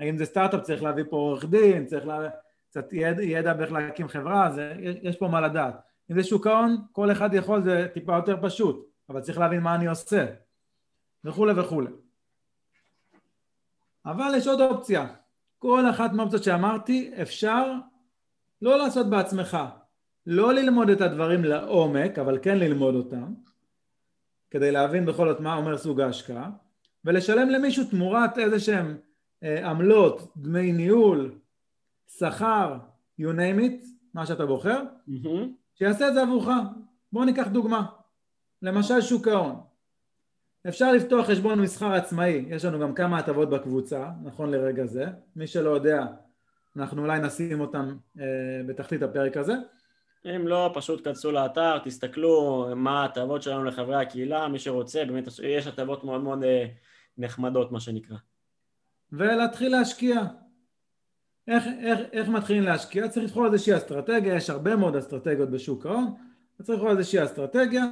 [0.00, 2.28] אם זה סטארט-אפ צריך להביא פה עורך דין, צריך להביא...
[2.70, 5.74] קצת ידע, ידע באיך להקים חברה, זה, יש פה מה לדעת.
[6.10, 9.74] אם זה שוק ההון, כל אחד יכול, זה טיפה יותר פשוט, אבל צריך להבין מה
[9.74, 10.26] אני עושה,
[11.24, 11.90] וכולי וכולי.
[14.06, 15.06] אבל יש עוד אופציה,
[15.58, 17.72] כל אחת מהאופציות שאמרתי אפשר
[18.62, 19.58] לא לעשות בעצמך,
[20.26, 23.34] לא ללמוד את הדברים לעומק, אבל כן ללמוד אותם,
[24.50, 26.50] כדי להבין בכל זאת מה אומר סוג ההשקעה,
[27.04, 28.98] ולשלם למישהו תמורת איזה שהם
[29.42, 31.38] אה, עמלות, דמי ניהול,
[32.08, 32.76] שכר,
[33.20, 35.28] you name it, מה שאתה בוחר, mm-hmm.
[35.74, 36.48] שיעשה את זה עבורך.
[37.12, 37.86] בואו ניקח דוגמה,
[38.62, 39.60] למשל שוק ההון.
[40.68, 45.46] אפשר לפתוח חשבון מסחר עצמאי, יש לנו גם כמה הטבות בקבוצה, נכון לרגע זה, מי
[45.46, 46.06] שלא יודע,
[46.76, 48.24] אנחנו אולי נשים אותם אה,
[48.66, 49.54] בתחתית הפרק הזה.
[50.24, 55.66] אם לא, פשוט כנסו לאתר, תסתכלו מה ההטבות שלנו לחברי הקהילה, מי שרוצה, באמת יש
[55.66, 56.66] הטבות מאוד מאוד אה,
[57.18, 58.16] נחמדות מה שנקרא.
[59.12, 60.20] ולהתחיל להשקיע,
[61.48, 63.08] איך, איך, איך מתחילים להשקיע?
[63.08, 66.14] צריך לבחור איזושהי אסטרטגיה, יש הרבה מאוד אסטרטגיות בשוק ההון,
[66.62, 67.84] צריך לבחור איזושהי אסטרטגיה,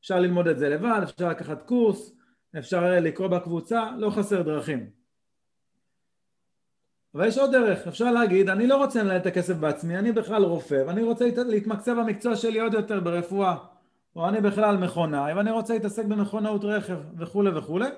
[0.00, 2.12] אפשר ללמוד את זה לבד, אפשר לקחת קורס,
[2.58, 4.90] אפשר לקרוא בקבוצה, לא חסר דרכים.
[7.14, 10.44] אבל יש עוד דרך, אפשר להגיד, אני לא רוצה לנהל את הכסף בעצמי, אני בכלל
[10.44, 13.56] רופא, ואני רוצה להתמקצב במקצוע שלי עוד יותר ברפואה,
[14.16, 17.88] או אני בכלל מכונאי, ואני רוצה להתעסק במכונאות רכב וכולי וכולי,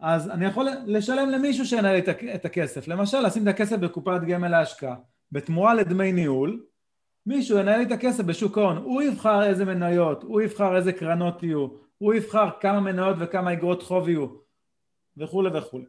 [0.00, 1.98] אז אני יכול לשלם למישהו שינהל
[2.34, 4.96] את הכסף, למשל לשים את הכסף בקופת גמל להשקעה,
[5.32, 6.64] בתמורה לדמי ניהול,
[7.26, 11.68] מישהו ינהל את הכסף בשוק ההון, הוא יבחר איזה מניות, הוא יבחר איזה קרנות יהיו,
[11.98, 14.26] הוא יבחר כמה מניות וכמה אגרות חוב יהיו,
[15.16, 15.84] וכולי וכולי.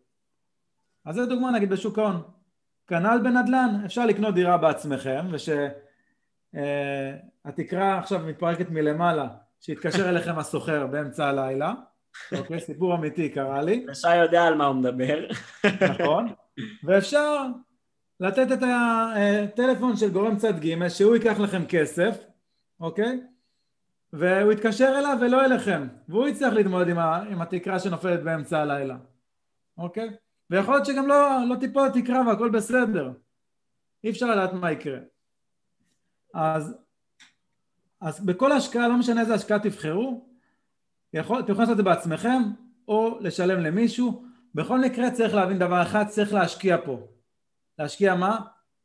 [1.06, 2.22] אז זו דוגמה נגיד בשוק ההון.
[2.88, 5.74] כנ"ל בנדל"ן, אפשר לקנות דירה בעצמכם, ושהתקרה
[7.94, 9.28] אה, עכשיו מתפרקת מלמעלה,
[9.60, 11.74] שיתקשר אליכם הסוחר באמצע הלילה,
[12.38, 13.86] אוקיי, סיפור אמיתי קרה לי.
[13.92, 15.28] ושי יודע על מה הוא מדבר.
[15.90, 16.28] נכון,
[16.84, 17.46] ואפשר
[18.20, 22.18] לתת את הטלפון של גורם צד ג' שהוא ייקח לכם כסף,
[22.80, 23.22] אוקיי?
[24.14, 28.98] והוא יתקשר אליו ולא אליכם, והוא יצטרך להתמודד עם, ה, עם התקרה שנופלת באמצע הלילה,
[29.78, 30.10] אוקיי?
[30.50, 33.12] ויכול להיות שגם לא, לא תיפול התקרה והכל בסדר,
[34.04, 35.00] אי אפשר לדעת מה יקרה.
[36.34, 36.78] אז,
[38.02, 40.31] אז בכל השקעה, לא משנה איזה השקעה תבחרו,
[41.14, 42.42] יכול, אתם יכולים לעשות את זה בעצמכם
[42.88, 44.26] או לשלם למישהו.
[44.56, 47.08] בכל מקרה צריך להבין דבר אחד צריך להשקיע פה.
[47.80, 48.40] להשקיע מה?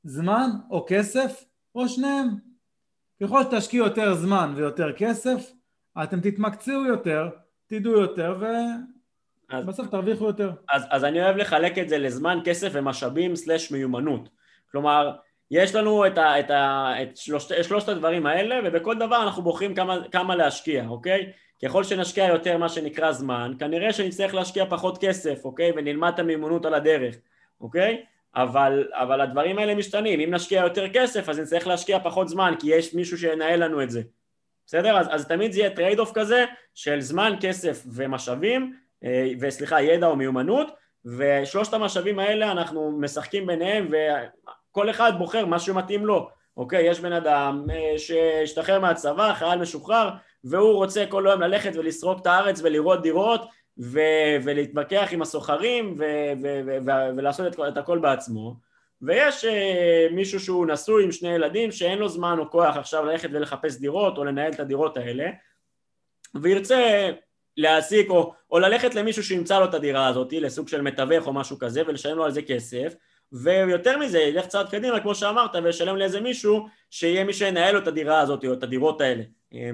[0.04, 2.28] זמן או כסף או שניהם.
[3.22, 5.52] ככל שתשקיעו יותר זמן ויותר כסף
[6.02, 7.28] אתם תתמקצעו יותר
[7.66, 8.36] תדעו יותר
[9.52, 10.50] ובסוף תרוויחו יותר.
[10.72, 14.28] אז, אז אני אוהב לחלק את זה לזמן, כסף ומשאבים slash מיומנות.
[14.70, 15.16] כלומר
[15.50, 19.74] יש לנו את, ה, את, ה, את שלושת, שלושת הדברים האלה ובכל דבר אנחנו בוחרים
[19.74, 21.32] כמה, כמה להשקיע, אוקיי?
[21.64, 25.72] ככל שנשקיע יותר מה שנקרא זמן, כנראה שנצטרך להשקיע פחות כסף, אוקיי?
[25.76, 27.16] ונלמד את המיומנות על הדרך,
[27.60, 28.02] אוקיי?
[28.34, 32.70] אבל, אבל הדברים האלה משתנים, אם נשקיע יותר כסף אז נצטרך להשקיע פחות זמן כי
[32.70, 34.02] יש מישהו שינהל לנו את זה,
[34.66, 34.98] בסדר?
[34.98, 40.16] אז, אז תמיד זה יהיה trade-off כזה של זמן, כסף ומשאבים, אה, וסליחה, ידע או
[40.16, 40.66] מיומנות,
[41.04, 46.90] ושלושת המשאבים האלה אנחנו משחקים ביניהם וכל אחד בוחר מה שמתאים לו, אוקיי?
[46.90, 50.10] יש בן אדם אה, שהשתחרר מהצבא, חייל משוחרר,
[50.50, 53.40] והוא רוצה כל היום ללכת ולסרוק את הארץ ולראות דירות
[53.78, 58.56] ו- ולהתווכח עם הסוחרים ו- ו- ו- ולעשות את, את הכל בעצמו.
[59.02, 59.48] ויש uh,
[60.14, 64.18] מישהו שהוא נשוי עם שני ילדים שאין לו זמן או כוח עכשיו ללכת ולחפש דירות
[64.18, 65.24] או לנהל את הדירות האלה
[66.34, 67.10] וירצה
[67.56, 71.58] להעסיק או, או ללכת למישהו שימצא לו את הדירה הזאת לסוג של מתווך או משהו
[71.58, 72.94] כזה ולשלם לו על זה כסף.
[73.32, 77.88] ויותר מזה ילך צעד קדימה כמו שאמרת וישלם לאיזה מישהו שיהיה מי שינהל לו את
[77.88, 79.22] הדירה הזאת או את הדירות האלה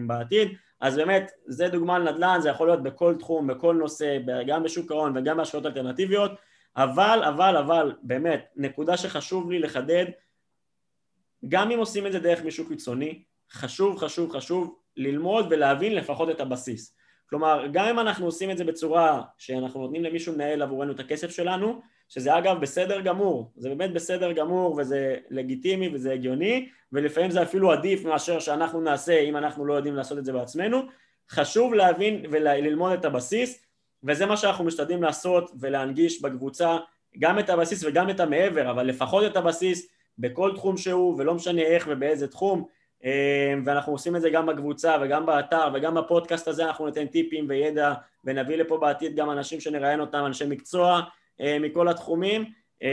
[0.06, 0.48] בעתיד.
[0.80, 5.16] אז באמת, זה דוגמה לנדל"ן, זה יכול להיות בכל תחום, בכל נושא, גם בשוק ההון
[5.16, 6.32] וגם בהשקעות אלטרנטיביות,
[6.76, 10.06] אבל, אבל, אבל, באמת, נקודה שחשוב לי לחדד,
[11.48, 16.40] גם אם עושים את זה דרך מישהו חיצוני, חשוב, חשוב, חשוב ללמוד ולהבין לפחות את
[16.40, 16.96] הבסיס.
[17.30, 21.30] כלומר, גם אם אנחנו עושים את זה בצורה שאנחנו נותנים למישהו מנהל עבורנו את הכסף
[21.30, 21.82] שלנו,
[22.12, 27.72] שזה אגב בסדר גמור, זה באמת בסדר גמור וזה לגיטימי וזה הגיוני, ולפעמים זה אפילו
[27.72, 30.82] עדיף מאשר שאנחנו נעשה אם אנחנו לא יודעים לעשות את זה בעצמנו.
[31.30, 33.64] חשוב להבין וללמוד את הבסיס,
[34.04, 36.76] וזה מה שאנחנו משתדלים לעשות ולהנגיש בקבוצה,
[37.18, 41.62] גם את הבסיס וגם את המעבר, אבל לפחות את הבסיס בכל תחום שהוא, ולא משנה
[41.62, 42.64] איך ובאיזה תחום,
[43.04, 46.64] אמ, ואנחנו עושים את זה גם בקבוצה וגם באתר וגם בפודקאסט הזה.
[46.64, 47.92] אנחנו ניתן טיפים וידע
[48.24, 50.88] ונביא לפה בעתיד גם אנשים שנראיין אותם, אנשי מקצוע.
[50.94, 51.02] אה,
[51.40, 52.44] מכל התחומים
[52.82, 52.88] אמ,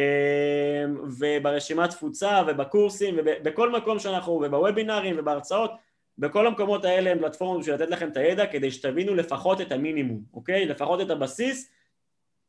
[1.19, 5.71] וברשימת תפוצה ובקורסים ובכל מקום שאנחנו ובוובינרים ובהרצאות
[6.17, 10.21] בכל המקומות האלה הם פלטפורמות בשביל לתת לכם את הידע כדי שתבינו לפחות את המינימום,
[10.33, 10.65] אוקיי?
[10.65, 11.71] לפחות את הבסיס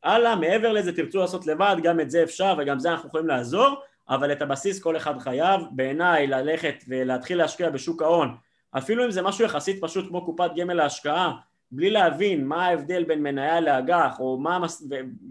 [0.02, 3.82] הלאה, מעבר לזה תרצו לעשות לבד, גם את זה אפשר וגם זה אנחנו יכולים לעזור
[4.08, 8.36] אבל את הבסיס כל אחד חייב, בעיניי ללכת ולהתחיל להשקיע בשוק ההון,
[8.78, 11.32] אפילו אם זה משהו יחסית פשוט כמו קופת גמל להשקעה,
[11.72, 14.58] בלי להבין מה ההבדל בין מניה לאג"ח, או מה,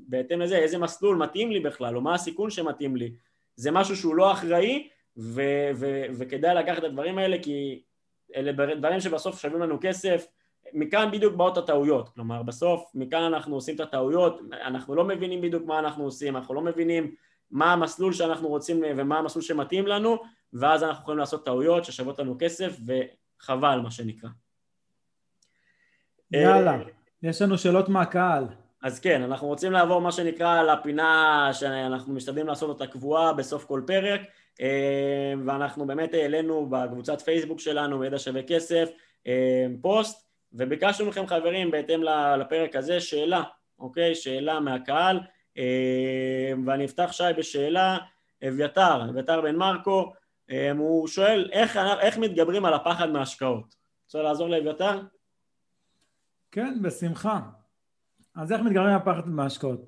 [0.08, 3.14] בהתאם לזה איזה מסלול מתאים לי בכלל, או מה הסיכון שמתאים לי,
[3.56, 7.82] זה משהו שהוא לא אחראי, ו- ו- וכדאי לקחת את הדברים האלה, כי
[8.36, 10.28] אלה דברים שבסוף שווים לנו כסף,
[10.74, 15.66] מכאן בדיוק באות הטעויות, כלומר בסוף מכאן אנחנו עושים את הטעויות, אנחנו לא מבינים בדיוק
[15.66, 17.16] מה אנחנו עושים, אנחנו לא מבינים
[17.52, 20.18] מה המסלול שאנחנו רוצים ומה המסלול שמתאים לנו,
[20.54, 24.30] ואז אנחנו יכולים לעשות טעויות ששוות לנו כסף, וחבל מה שנקרא.
[26.32, 26.78] יאללה,
[27.24, 28.44] יש לנו שאלות מהקהל.
[28.84, 33.82] אז כן, אנחנו רוצים לעבור מה שנקרא לפינה שאנחנו משתדלים לעשות אותה קבועה בסוף כל
[33.88, 34.22] פרק,
[35.46, 38.90] ואנחנו באמת העלינו בקבוצת פייסבוק שלנו, ידע שווה כסף,
[39.82, 42.04] פוסט, וביקשנו מכם חברים בהתאם
[42.40, 43.44] לפרק הזה שאלה,
[43.80, 44.16] אוקיי?
[44.16, 45.20] שאלה מהקהל.
[45.60, 47.98] אה, ואני אפתח שי בשאלה,
[48.48, 50.14] אביתר, אביתר בן מרקו,
[50.52, 53.76] אה, הוא שואל איך, איך מתגברים על הפחד מהשקעות.
[54.06, 55.00] רוצה לעזור לאביתר?
[56.52, 57.42] כן, בשמחה.
[58.36, 59.86] אז איך מתגברים הפחד מהשקעות?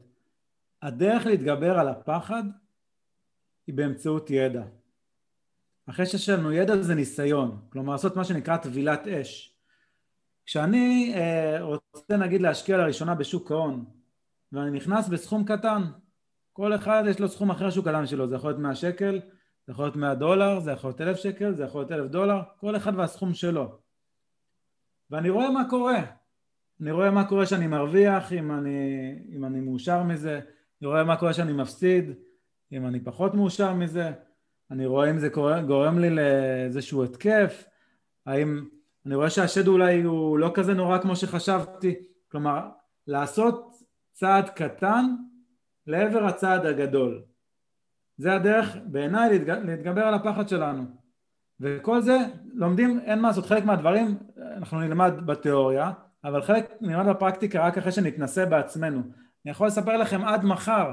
[0.82, 2.44] הדרך להתגבר על הפחד
[3.68, 4.64] היא באמצעות ידע.
[5.90, 9.58] אחרי שיש לנו ידע זה ניסיון, כלומר לעשות מה שנקרא טבילת אש.
[10.46, 13.86] כשאני אה, רוצה נגיד להשקיע לראשונה בשוק ההון,
[14.52, 15.82] ואני נכנס בסכום קטן.
[16.54, 19.20] כל אחד יש לו סכום אחר שהוא קטן שלו, זה יכול להיות 100 שקל,
[19.68, 22.42] זה יכול להיות 100 דולר, זה יכול להיות 1,000 שקל, זה יכול להיות 1,000 דולר,
[22.60, 23.80] כל אחד והסכום שלו.
[25.10, 26.21] ואני רואה מה קורה.
[26.82, 28.80] אני רואה מה קורה שאני מרוויח, אם אני,
[29.36, 30.40] אם אני מאושר מזה,
[30.82, 32.12] אני רואה מה קורה שאני מפסיד,
[32.72, 34.12] אם אני פחות מאושר מזה,
[34.72, 37.66] אני רואה אם זה קורה, גורם לי לאיזשהו התקף,
[38.26, 38.66] האם
[39.06, 41.96] אני רואה שהשד אולי הוא לא כזה נורא כמו שחשבתי,
[42.32, 42.70] כלומר
[43.08, 43.72] לעשות
[44.12, 45.06] צעד קטן
[45.88, 47.22] לעבר הצעד הגדול.
[48.18, 50.84] זה הדרך בעיניי להתגבר על הפחד שלנו.
[51.60, 52.18] וכל זה
[52.54, 54.18] לומדים, אין מה לעשות, חלק מהדברים
[54.58, 55.92] אנחנו נלמד בתיאוריה,
[56.24, 59.02] אבל חלק נלמד בפרקטיקה רק אחרי שנתנסה בעצמנו.
[59.46, 60.92] אני יכול לספר לכם עד מחר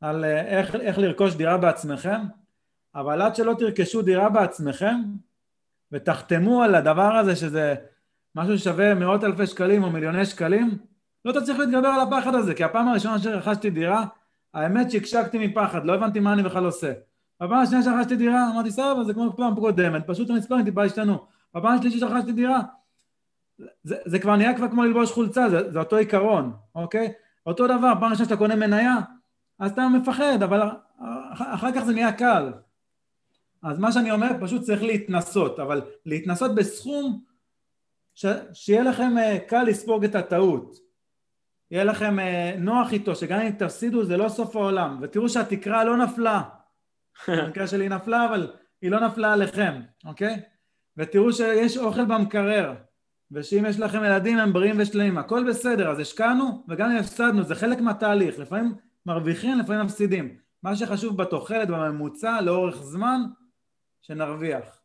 [0.00, 2.20] על אה, איך, איך לרכוש דירה בעצמכם,
[2.94, 5.00] אבל עד שלא תרכשו דירה בעצמכם
[5.92, 7.74] ותחתמו על הדבר הזה שזה
[8.34, 10.78] משהו ששווה מאות אלפי שקלים או מיליוני שקלים,
[11.24, 14.04] לא תצליח להתגבר על הפחד הזה, כי הפעם הראשונה שרכשתי דירה,
[14.54, 16.92] האמת שהקשקתי מפחד, לא הבנתי מה אני בכלל עושה.
[17.42, 21.26] בפעם השנייה שרכשתי דירה, אמרתי סבבה, זה כמו פעם קודמת, פשוט המספרים טיפה השתנו.
[21.54, 22.60] בפעם השלישית שרכשתי דירה,
[23.82, 27.12] זה, זה כבר נהיה כבר כמו ללבוש חולצה, זה, זה אותו עיקרון, אוקיי?
[27.46, 28.96] אותו דבר, פעם ראשונה שאתה קונה מניה,
[29.58, 30.60] אז אתה מפחד, אבל
[31.38, 32.52] אחר כך זה נהיה קל.
[33.62, 37.24] אז מה שאני אומר, פשוט צריך להתנסות, אבל להתנסות בסכום
[38.14, 38.26] ש...
[38.52, 40.76] שיהיה לכם אה, קל לספוג את הטעות.
[41.70, 45.96] יהיה לכם אה, נוח איתו, שגם אם תפסידו זה לא סוף העולם, ותראו שהתקרה לא
[45.96, 46.42] נפלה.
[47.28, 50.42] במקרה שלי נפלה, אבל היא לא נפלה עליכם, אוקיי?
[50.96, 52.74] ותראו שיש אוכל במקרר,
[53.34, 57.54] ושאם יש לכם ילדים הם בריאים ושלמים, הכל בסדר, אז השקענו וגם אם הפסדנו, זה
[57.54, 58.74] חלק מהתהליך, לפעמים
[59.06, 60.36] מרוויחים, לפעמים מפסידים.
[60.62, 63.20] מה שחשוב בתוחלת, בממוצע, לאורך זמן,
[64.02, 64.80] שנרוויח.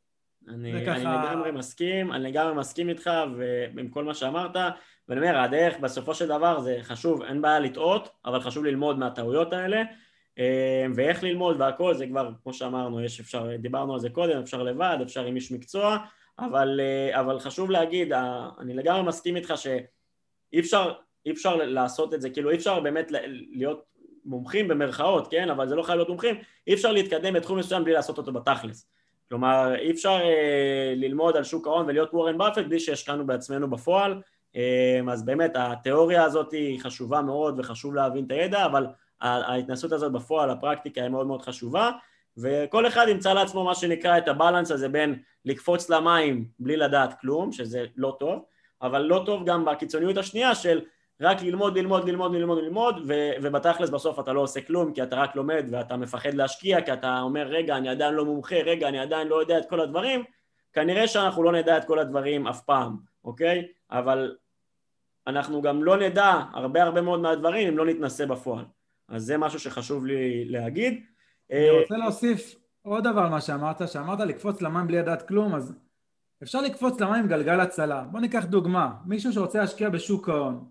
[0.48, 0.96] אני, וככה...
[0.96, 3.10] אני לגמרי מסכים, אני לגמרי מסכים איתך
[3.76, 4.56] ועם כל מה שאמרת,
[5.08, 9.54] ואני אומר, הדרך בסופו של דבר זה חשוב, אין בעיה לטעות, אבל חשוב ללמוד מהטעויות
[9.54, 9.84] האלה,
[10.40, 14.64] אה, ואיך ללמוד והכל, זה כבר, כמו שאמרנו, יש אפשר, דיברנו על זה קודם, אפשר
[14.64, 15.98] לבד, אפשר עם איש מקצוע,
[16.46, 18.14] אבל, אה, אבל חשוב להגיד,
[18.60, 20.94] אני לגמרי מסכים איתך שאי אפשר,
[21.32, 23.12] אפשר לעשות את זה, כאילו אי אפשר באמת
[23.52, 23.84] להיות
[24.26, 26.36] מומחים במרכאות, כן, אבל זה לא חייב להיות מומחים,
[26.68, 28.88] אי אפשר להתקדם בתחום מסוים בלי לעשות אותו בתכלס.
[29.30, 34.22] כלומר, אי אפשר אה, ללמוד על שוק ההון ולהיות וורן באפט בלי שהשקענו בעצמנו בפועל,
[34.56, 38.88] אה, אז באמת התיאוריה הזאת היא חשובה מאוד וחשוב להבין את הידע, אבל
[39.22, 41.92] ההתנסות הזאת בפועל, הפרקטיקה היא מאוד מאוד חשובה,
[42.38, 47.52] וכל אחד ימצא לעצמו מה שנקרא את הבלנס הזה בין לקפוץ למים בלי לדעת כלום,
[47.52, 48.46] שזה לא טוב,
[48.82, 50.82] אבל לא טוב גם בקיצוניות השנייה של
[51.22, 55.16] רק ללמוד, ללמוד, ללמוד, ללמוד, ללמוד, ו- ובתכלס בסוף אתה לא עושה כלום כי אתה
[55.16, 59.00] רק לומד ואתה מפחד להשקיע כי אתה אומר רגע אני עדיין לא מומחה, רגע אני
[59.00, 60.24] עדיין לא יודע את כל הדברים,
[60.74, 63.68] כנראה שאנחנו לא נדע את כל הדברים אף פעם, אוקיי?
[63.92, 64.36] אבל
[65.28, 68.66] אנחנו גם לא נדע הרבה הרבה מאוד מהדברים אם לא נתנסה בפועל.
[69.08, 71.04] אז זה משהו שחשוב לי להגיד.
[71.52, 75.74] אני רוצה להוסיף עוד דבר מה שאמרת, שאמרת לקפוץ למים בלי לדעת כלום, אז
[76.44, 78.04] אפשר לקפוץ למים עם גלגל הצלה.
[78.12, 80.66] בוא ניקח דוגמה, מישהו שרוצה להשקיע בשוק ההון,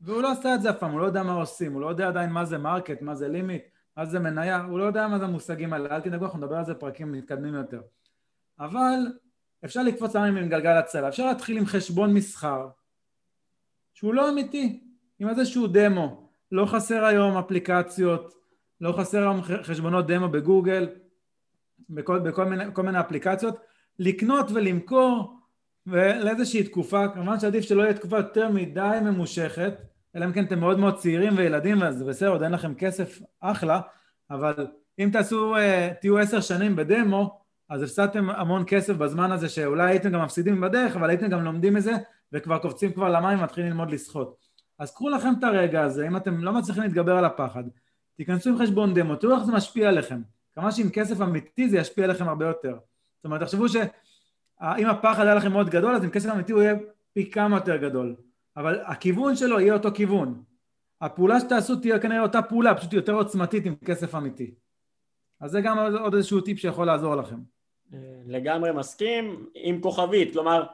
[0.00, 2.08] והוא לא עשה את זה אף פעם, הוא לא יודע מה עושים, הוא לא יודע
[2.08, 3.64] עדיין מה זה market, מה זה limit,
[3.96, 6.64] מה זה מניה, הוא לא יודע מה זה המושגים האלה, אל תדאגו, אנחנו נדבר על
[6.64, 7.80] זה בפרקים מתקדמים יותר.
[8.60, 8.98] אבל
[9.64, 12.68] אפשר לקפוץ למים עם גלגל הצלה, אפשר להתחיל עם חשבון מסחר,
[13.94, 14.84] שהוא לא אמיתי,
[15.18, 18.34] עם איזשהו דמו, לא חסר היום אפליקציות,
[18.80, 20.88] לא חסר היום חשבונות דמו בגוגל,
[21.90, 23.56] בכל, בכל מיני, מיני אפליקציות,
[23.98, 25.38] לקנות ולמכור
[25.86, 29.74] ולאיזושהי תקופה, כמובן שעדיף שלא יהיה תקופה יותר מדי ממושכת,
[30.16, 33.80] אלא אם כן אתם מאוד מאוד צעירים וילדים, אז בסדר, עוד אין לכם כסף, אחלה,
[34.30, 34.66] אבל
[34.98, 40.12] אם תעשו, אה, תהיו עשר שנים בדמו, אז הפסדתם המון כסף בזמן הזה שאולי הייתם
[40.12, 41.92] גם מפסידים בדרך, אבל הייתם גם לומדים מזה,
[42.32, 44.36] וכבר קופצים כבר למים ומתחילים ללמוד לשחות.
[44.78, 47.64] אז קחו לכם את הרגע הזה, אם אתם לא מצליחים להתגבר על הפחד,
[48.16, 50.20] תיכנסו עם חשבון דמו, תראו איך זה משפיע עליכם.
[50.54, 52.76] כמה שעם כסף אמיתי זה ישפיע עליכם הרבה יותר.
[53.16, 56.74] זאת אומרת, תחשבו שאם הפחד היה לכם מאוד גדול, אז עם כסף אמיתי הוא יהיה
[57.12, 58.14] פי כמה יותר גדול.
[58.56, 60.42] אבל הכיוון שלו יהיה אותו כיוון.
[61.00, 64.54] הפעולה שתעשו תהיה כנראה אותה פעולה, פשוט יותר עוצמתית עם כסף אמיתי.
[65.40, 67.36] אז זה גם עוד איזשהו טיפ שיכול לעזור לכם.
[68.26, 70.66] לגמרי מסכים, עם כוכבית, כלומר,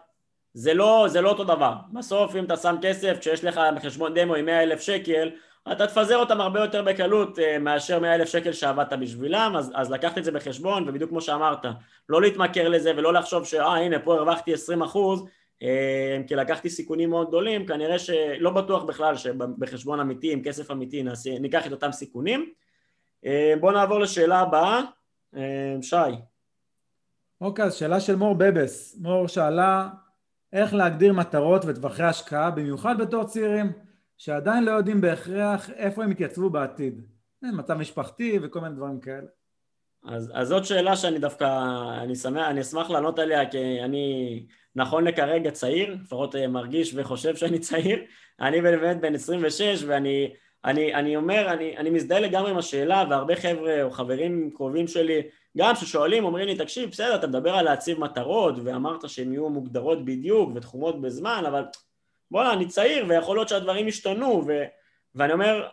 [0.55, 1.75] זה לא, זה לא אותו דבר.
[1.93, 5.31] בסוף אם אתה שם כסף, כשיש לך בחשבון דמו עם 100 אלף שקל,
[5.73, 9.91] אתה תפזר אותם הרבה יותר בקלות אה, מאשר 100 אלף שקל שעבדת בשבילם, אז, אז
[9.91, 11.65] לקחת את זה בחשבון, ובדיוק כמו שאמרת,
[12.09, 15.25] לא להתמכר לזה ולא לחשוב שאה הנה פה הרווחתי 20 אחוז,
[15.63, 21.05] אה, כי לקחתי סיכונים מאוד גדולים, כנראה שלא בטוח בכלל שבחשבון אמיתי, עם כסף אמיתי,
[21.41, 22.53] ניקח את אותם סיכונים.
[23.27, 24.81] אה, בואו נעבור לשאלה הבאה,
[25.83, 25.97] שי.
[27.41, 28.99] אוקיי, אז שאלה של מור בבס.
[29.01, 29.89] מור שאלה
[30.53, 33.90] איך להגדיר מטרות וטווחי השקעה, במיוחד בתור צעירים.
[34.21, 37.03] שעדיין לא יודעים בהכרח איפה הם יתייצבו בעתיד.
[37.43, 39.27] מצב משפחתי וכל מיני דברים כאלה.
[40.05, 41.47] אז, אז זאת שאלה שאני דווקא,
[42.03, 47.37] אני, שמח, אני אשמח לענות עליה כי אני נכון לכרגע צעיר, לפחות אה, מרגיש וחושב
[47.37, 47.99] שאני צעיר,
[48.41, 53.37] אני באמת בן 26 ואני אני, אני אומר, אני, אני מזדהה לגמרי עם השאלה והרבה
[53.37, 55.23] חבר'ה או חברים קרובים שלי
[55.59, 60.05] גם ששואלים אומרים לי תקשיב בסדר אתה מדבר על להציב מטרות ואמרת שהן יהיו מוגדרות
[60.05, 61.65] בדיוק ותחומות בזמן אבל
[62.31, 64.63] בואנה, אני צעיר ויכול להיות שהדברים ישתנו, ו...
[65.15, 65.69] ואני אומר,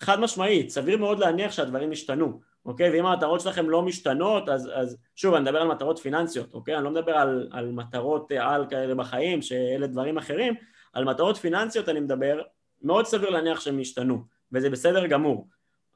[0.00, 2.90] חד משמעית, סביר מאוד להניח שהדברים ישתנו, אוקיי?
[2.90, 6.76] ואם המטרות שלכם לא משתנות, אז, אז שוב, אני מדבר על מטרות פיננסיות, אוקיי?
[6.76, 10.54] אני לא מדבר על, על מטרות על כאלה בחיים, שאלה דברים אחרים,
[10.92, 12.42] על מטרות פיננסיות אני מדבר,
[12.82, 15.48] מאוד סביר להניח שהם ישתנו, וזה בסדר גמור,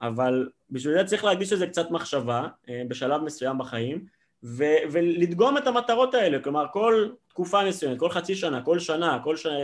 [0.03, 4.05] אבל בשביל זה צריך להקדיש לזה קצת מחשבה אה, בשלב מסוים בחיים,
[4.45, 9.37] ו- ולדגום את המטרות האלה, כלומר כל תקופה מסוימת, כל חצי שנה, כל שנה, כל
[9.37, 9.59] שנה,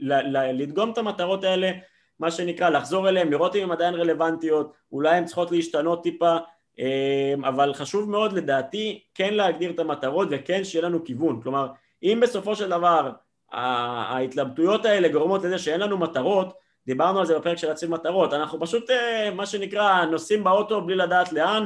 [0.00, 1.70] ל- ל- לדגום את המטרות האלה,
[2.18, 6.36] מה שנקרא, לחזור אליהן, לראות אם הן עדיין רלוונטיות, אולי הן צריכות להשתנות טיפה,
[6.78, 11.68] אמ, אבל חשוב מאוד לדעתי כן להגדיר את המטרות וכן שיהיה לנו כיוון, כלומר
[12.02, 13.10] אם בסופו של דבר
[13.52, 16.54] ההתלבטויות האלה גורמות לזה שאין לנו מטרות,
[16.86, 20.94] דיברנו על זה בפרק של להציב מטרות, אנחנו פשוט אה, מה שנקרא נוסעים באוטו בלי
[20.94, 21.64] לדעת לאן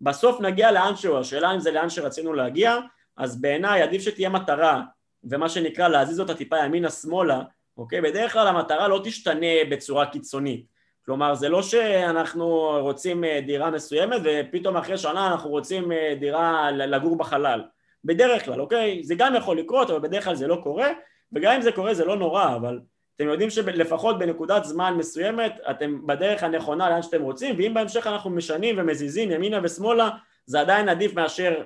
[0.00, 2.76] בסוף נגיע לאן שהוא, השאלה אם זה לאן שרצינו להגיע,
[3.16, 4.82] אז בעיניי עדיף שתהיה מטרה,
[5.24, 7.42] ומה שנקרא להזיז אותה טיפה ימינה-שמאלה,
[7.76, 8.00] אוקיי?
[8.00, 10.66] בדרך כלל המטרה לא תשתנה בצורה קיצונית.
[11.04, 12.46] כלומר, זה לא שאנחנו
[12.80, 17.62] רוצים אה, דירה מסוימת ופתאום אחרי שנה אנחנו רוצים אה, דירה לגור בחלל.
[18.04, 19.04] בדרך כלל, אוקיי?
[19.04, 20.88] זה גם יכול לקרות, אבל בדרך כלל זה לא קורה,
[21.32, 22.80] וגם אם זה קורה זה לא נורא, אבל
[23.20, 28.30] אתם יודעים שלפחות בנקודת זמן מסוימת אתם בדרך הנכונה לאן שאתם רוצים ואם בהמשך אנחנו
[28.30, 30.08] משנים ומזיזים ימינה ושמאלה
[30.46, 31.62] זה עדיין עדיף מאשר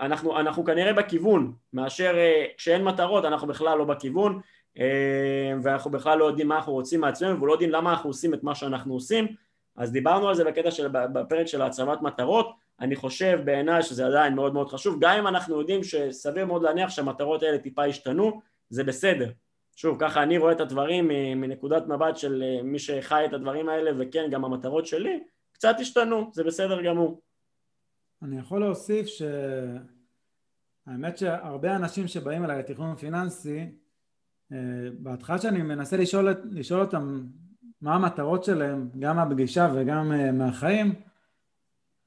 [0.00, 4.40] אנחנו, אנחנו כנראה בכיוון מאשר אה, כשאין מטרות אנחנו בכלל לא בכיוון
[4.78, 8.44] אה, ואנחנו בכלל לא יודעים מה אנחנו רוצים מעצמנו ולא יודעים למה אנחנו עושים את
[8.44, 9.26] מה שאנחנו עושים.
[9.76, 12.50] אז דיברנו על זה בקטע של, בפרק של העצמת מטרות.
[12.80, 16.90] אני חושב בעיניי שזה עדיין מאוד מאוד חשוב גם אם אנחנו יודעים שסביר מאוד להניח
[16.90, 18.40] שהמטרות האלה טיפה ישתנו
[18.70, 19.30] זה בסדר
[19.76, 21.08] שוב, ככה אני רואה את הדברים
[21.40, 26.30] מנקודת מבט של אה, מי שחי את הדברים האלה, וכן, גם המטרות שלי, קצת השתנו,
[26.32, 27.22] זה בסדר גמור.
[28.22, 29.06] אני יכול להוסיף
[30.86, 33.66] האמת שהרבה אנשים שבאים אליי לתכנון פיננסי,
[34.52, 34.56] אה,
[34.98, 37.26] בהתחלה שאני מנסה לשאול, לשאול אותם
[37.80, 40.94] מה המטרות שלהם, גם מהפגישה וגם אה, מהחיים,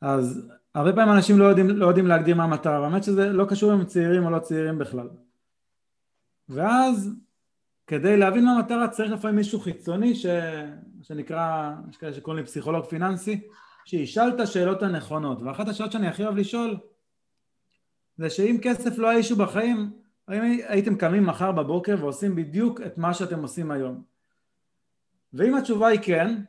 [0.01, 3.73] אז הרבה פעמים אנשים לא יודעים, לא יודעים להגדיר מה המטרה, והאמת שזה לא קשור
[3.73, 5.09] אם צעירים או לא צעירים בכלל.
[6.49, 7.15] ואז
[7.87, 10.25] כדי להבין מה המטרה צריך לפעמים מישהו חיצוני ש...
[11.01, 13.47] שנקרא, יש כאלה שקוראים לי פסיכולוג פיננסי,
[13.85, 15.41] שישאל את השאלות הנכונות.
[15.41, 16.77] ואחת השאלות שאני הכי אוהב לשאול
[18.17, 19.91] זה שאם כסף לא האישו בחיים,
[20.27, 24.03] האם הייתם קמים מחר בבוקר ועושים בדיוק את מה שאתם עושים היום?
[25.33, 26.41] ואם התשובה היא כן,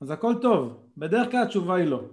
[0.00, 0.86] אז הכל טוב.
[0.96, 2.04] בדרך כלל התשובה היא לא.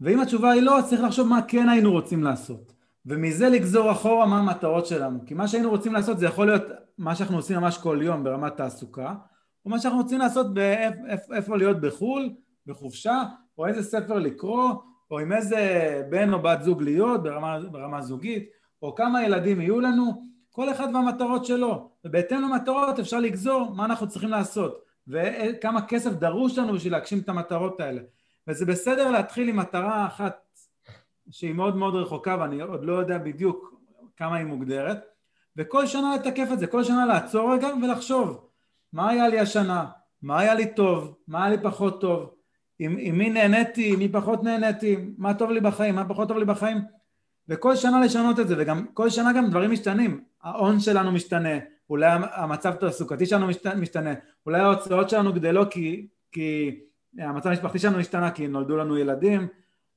[0.00, 2.72] ואם התשובה היא לא, אז צריך לחשוב מה כן היינו רוצים לעשות.
[3.10, 5.18] ומזה לגזור אחורה מה המטרות שלנו.
[5.26, 6.62] כי מה שהיינו רוצים לעשות זה יכול להיות
[6.98, 9.14] מה שאנחנו עושים ממש כל יום ברמת תעסוקה,
[9.64, 12.30] או מה שאנחנו רוצים לעשות באיפה להיות בחו"ל,
[12.66, 13.22] בחופשה,
[13.58, 14.72] או איזה ספר לקרוא,
[15.10, 18.48] או עם איזה בן או בת זוג להיות ברמה, ברמה זוגית,
[18.82, 24.08] או כמה ילדים יהיו לנו, כל אחד והמטרות שלו, ובהתאם למטרות אפשר לגזור מה אנחנו
[24.08, 28.00] צריכים לעשות, וכמה כסף דרוש לנו בשביל להגשים את המטרות האלה.
[28.48, 30.38] וזה בסדר להתחיל עם מטרה אחת
[31.30, 33.74] שהיא מאוד מאוד רחוקה ואני עוד לא יודע בדיוק
[34.16, 34.98] כמה היא מוגדרת,
[35.56, 38.46] וכל שנה לתקף את זה, כל שנה לעצור רגע ולחשוב
[38.92, 39.86] מה היה לי השנה,
[40.22, 42.34] מה היה לי טוב, מה היה לי פחות טוב,
[42.78, 46.38] עם, עם מי נהניתי, עם מי פחות נהניתי, מה טוב לי בחיים, מה פחות טוב
[46.38, 46.78] לי בחיים,
[47.48, 51.58] וכל שנה לשנות את זה, וגם כל שנה גם דברים משתנים, ההון שלנו משתנה,
[51.90, 54.14] אולי המצב התעסוקתי שלנו משתנה,
[54.46, 56.80] אולי ההוצאות שלנו גדלות כי, כי
[57.18, 59.48] המצב המשפחתי שלנו השתנה כי נולדו לנו ילדים,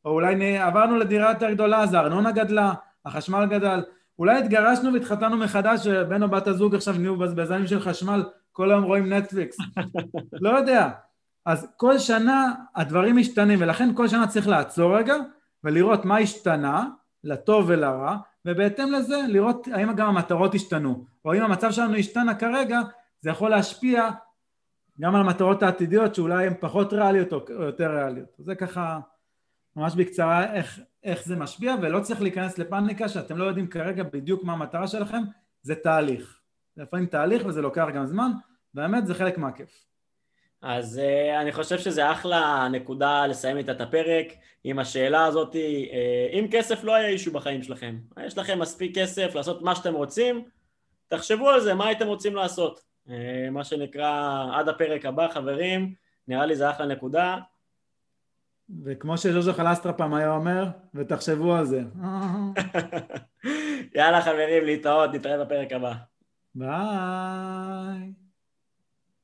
[0.05, 2.73] או אולי עברנו לדירה יותר גדולה אז הארנונה גדלה,
[3.05, 3.83] החשמל גדל,
[4.19, 8.83] אולי התגרשנו והתחתנו מחדש, בן או בת הזוג עכשיו נהיו בזבזנים של חשמל, כל היום
[8.83, 9.57] רואים נטפליקס,
[10.41, 10.89] לא יודע.
[11.45, 15.15] אז כל שנה הדברים משתנים, ולכן כל שנה צריך לעצור רגע
[15.63, 16.87] ולראות מה השתנה,
[17.23, 22.81] לטוב ולרע, ובהתאם לזה לראות האם גם המטרות השתנו, או אם המצב שלנו השתנה כרגע,
[23.21, 24.09] זה יכול להשפיע
[24.99, 28.27] גם על המטרות העתידיות שאולי הן פחות ריאליות או יותר ריאליות.
[28.37, 28.99] זה ככה
[29.75, 34.43] ממש בקצרה איך, איך זה משפיע, ולא צריך להיכנס לפאניקה שאתם לא יודעים כרגע בדיוק
[34.43, 35.21] מה המטרה שלכם,
[35.61, 36.39] זה תהליך.
[36.75, 38.31] זה לפעמים תהליך וזה לוקח גם זמן,
[38.73, 39.85] והאמת זה חלק מהכיף.
[40.61, 44.27] אז uh, אני חושב שזה אחלה נקודה לסיים איתה את הפרק
[44.63, 49.35] עם השאלה הזאת, uh, אם כסף לא היה אישו בחיים שלכם, יש לכם מספיק כסף
[49.35, 50.43] לעשות מה שאתם רוצים,
[51.07, 52.83] תחשבו על זה, מה הייתם רוצים לעשות.
[53.07, 53.11] Uh,
[53.51, 55.93] מה שנקרא, עד הפרק הבא חברים,
[56.27, 57.37] נראה לי זה אחלה נקודה.
[58.85, 61.81] וכמו שז'וז'ו חלסטרה פעם היה אומר, ותחשבו על זה.
[63.95, 65.93] יאללה חברים, להתראות, נתראה בפרק הבא.
[66.55, 68.22] ביי.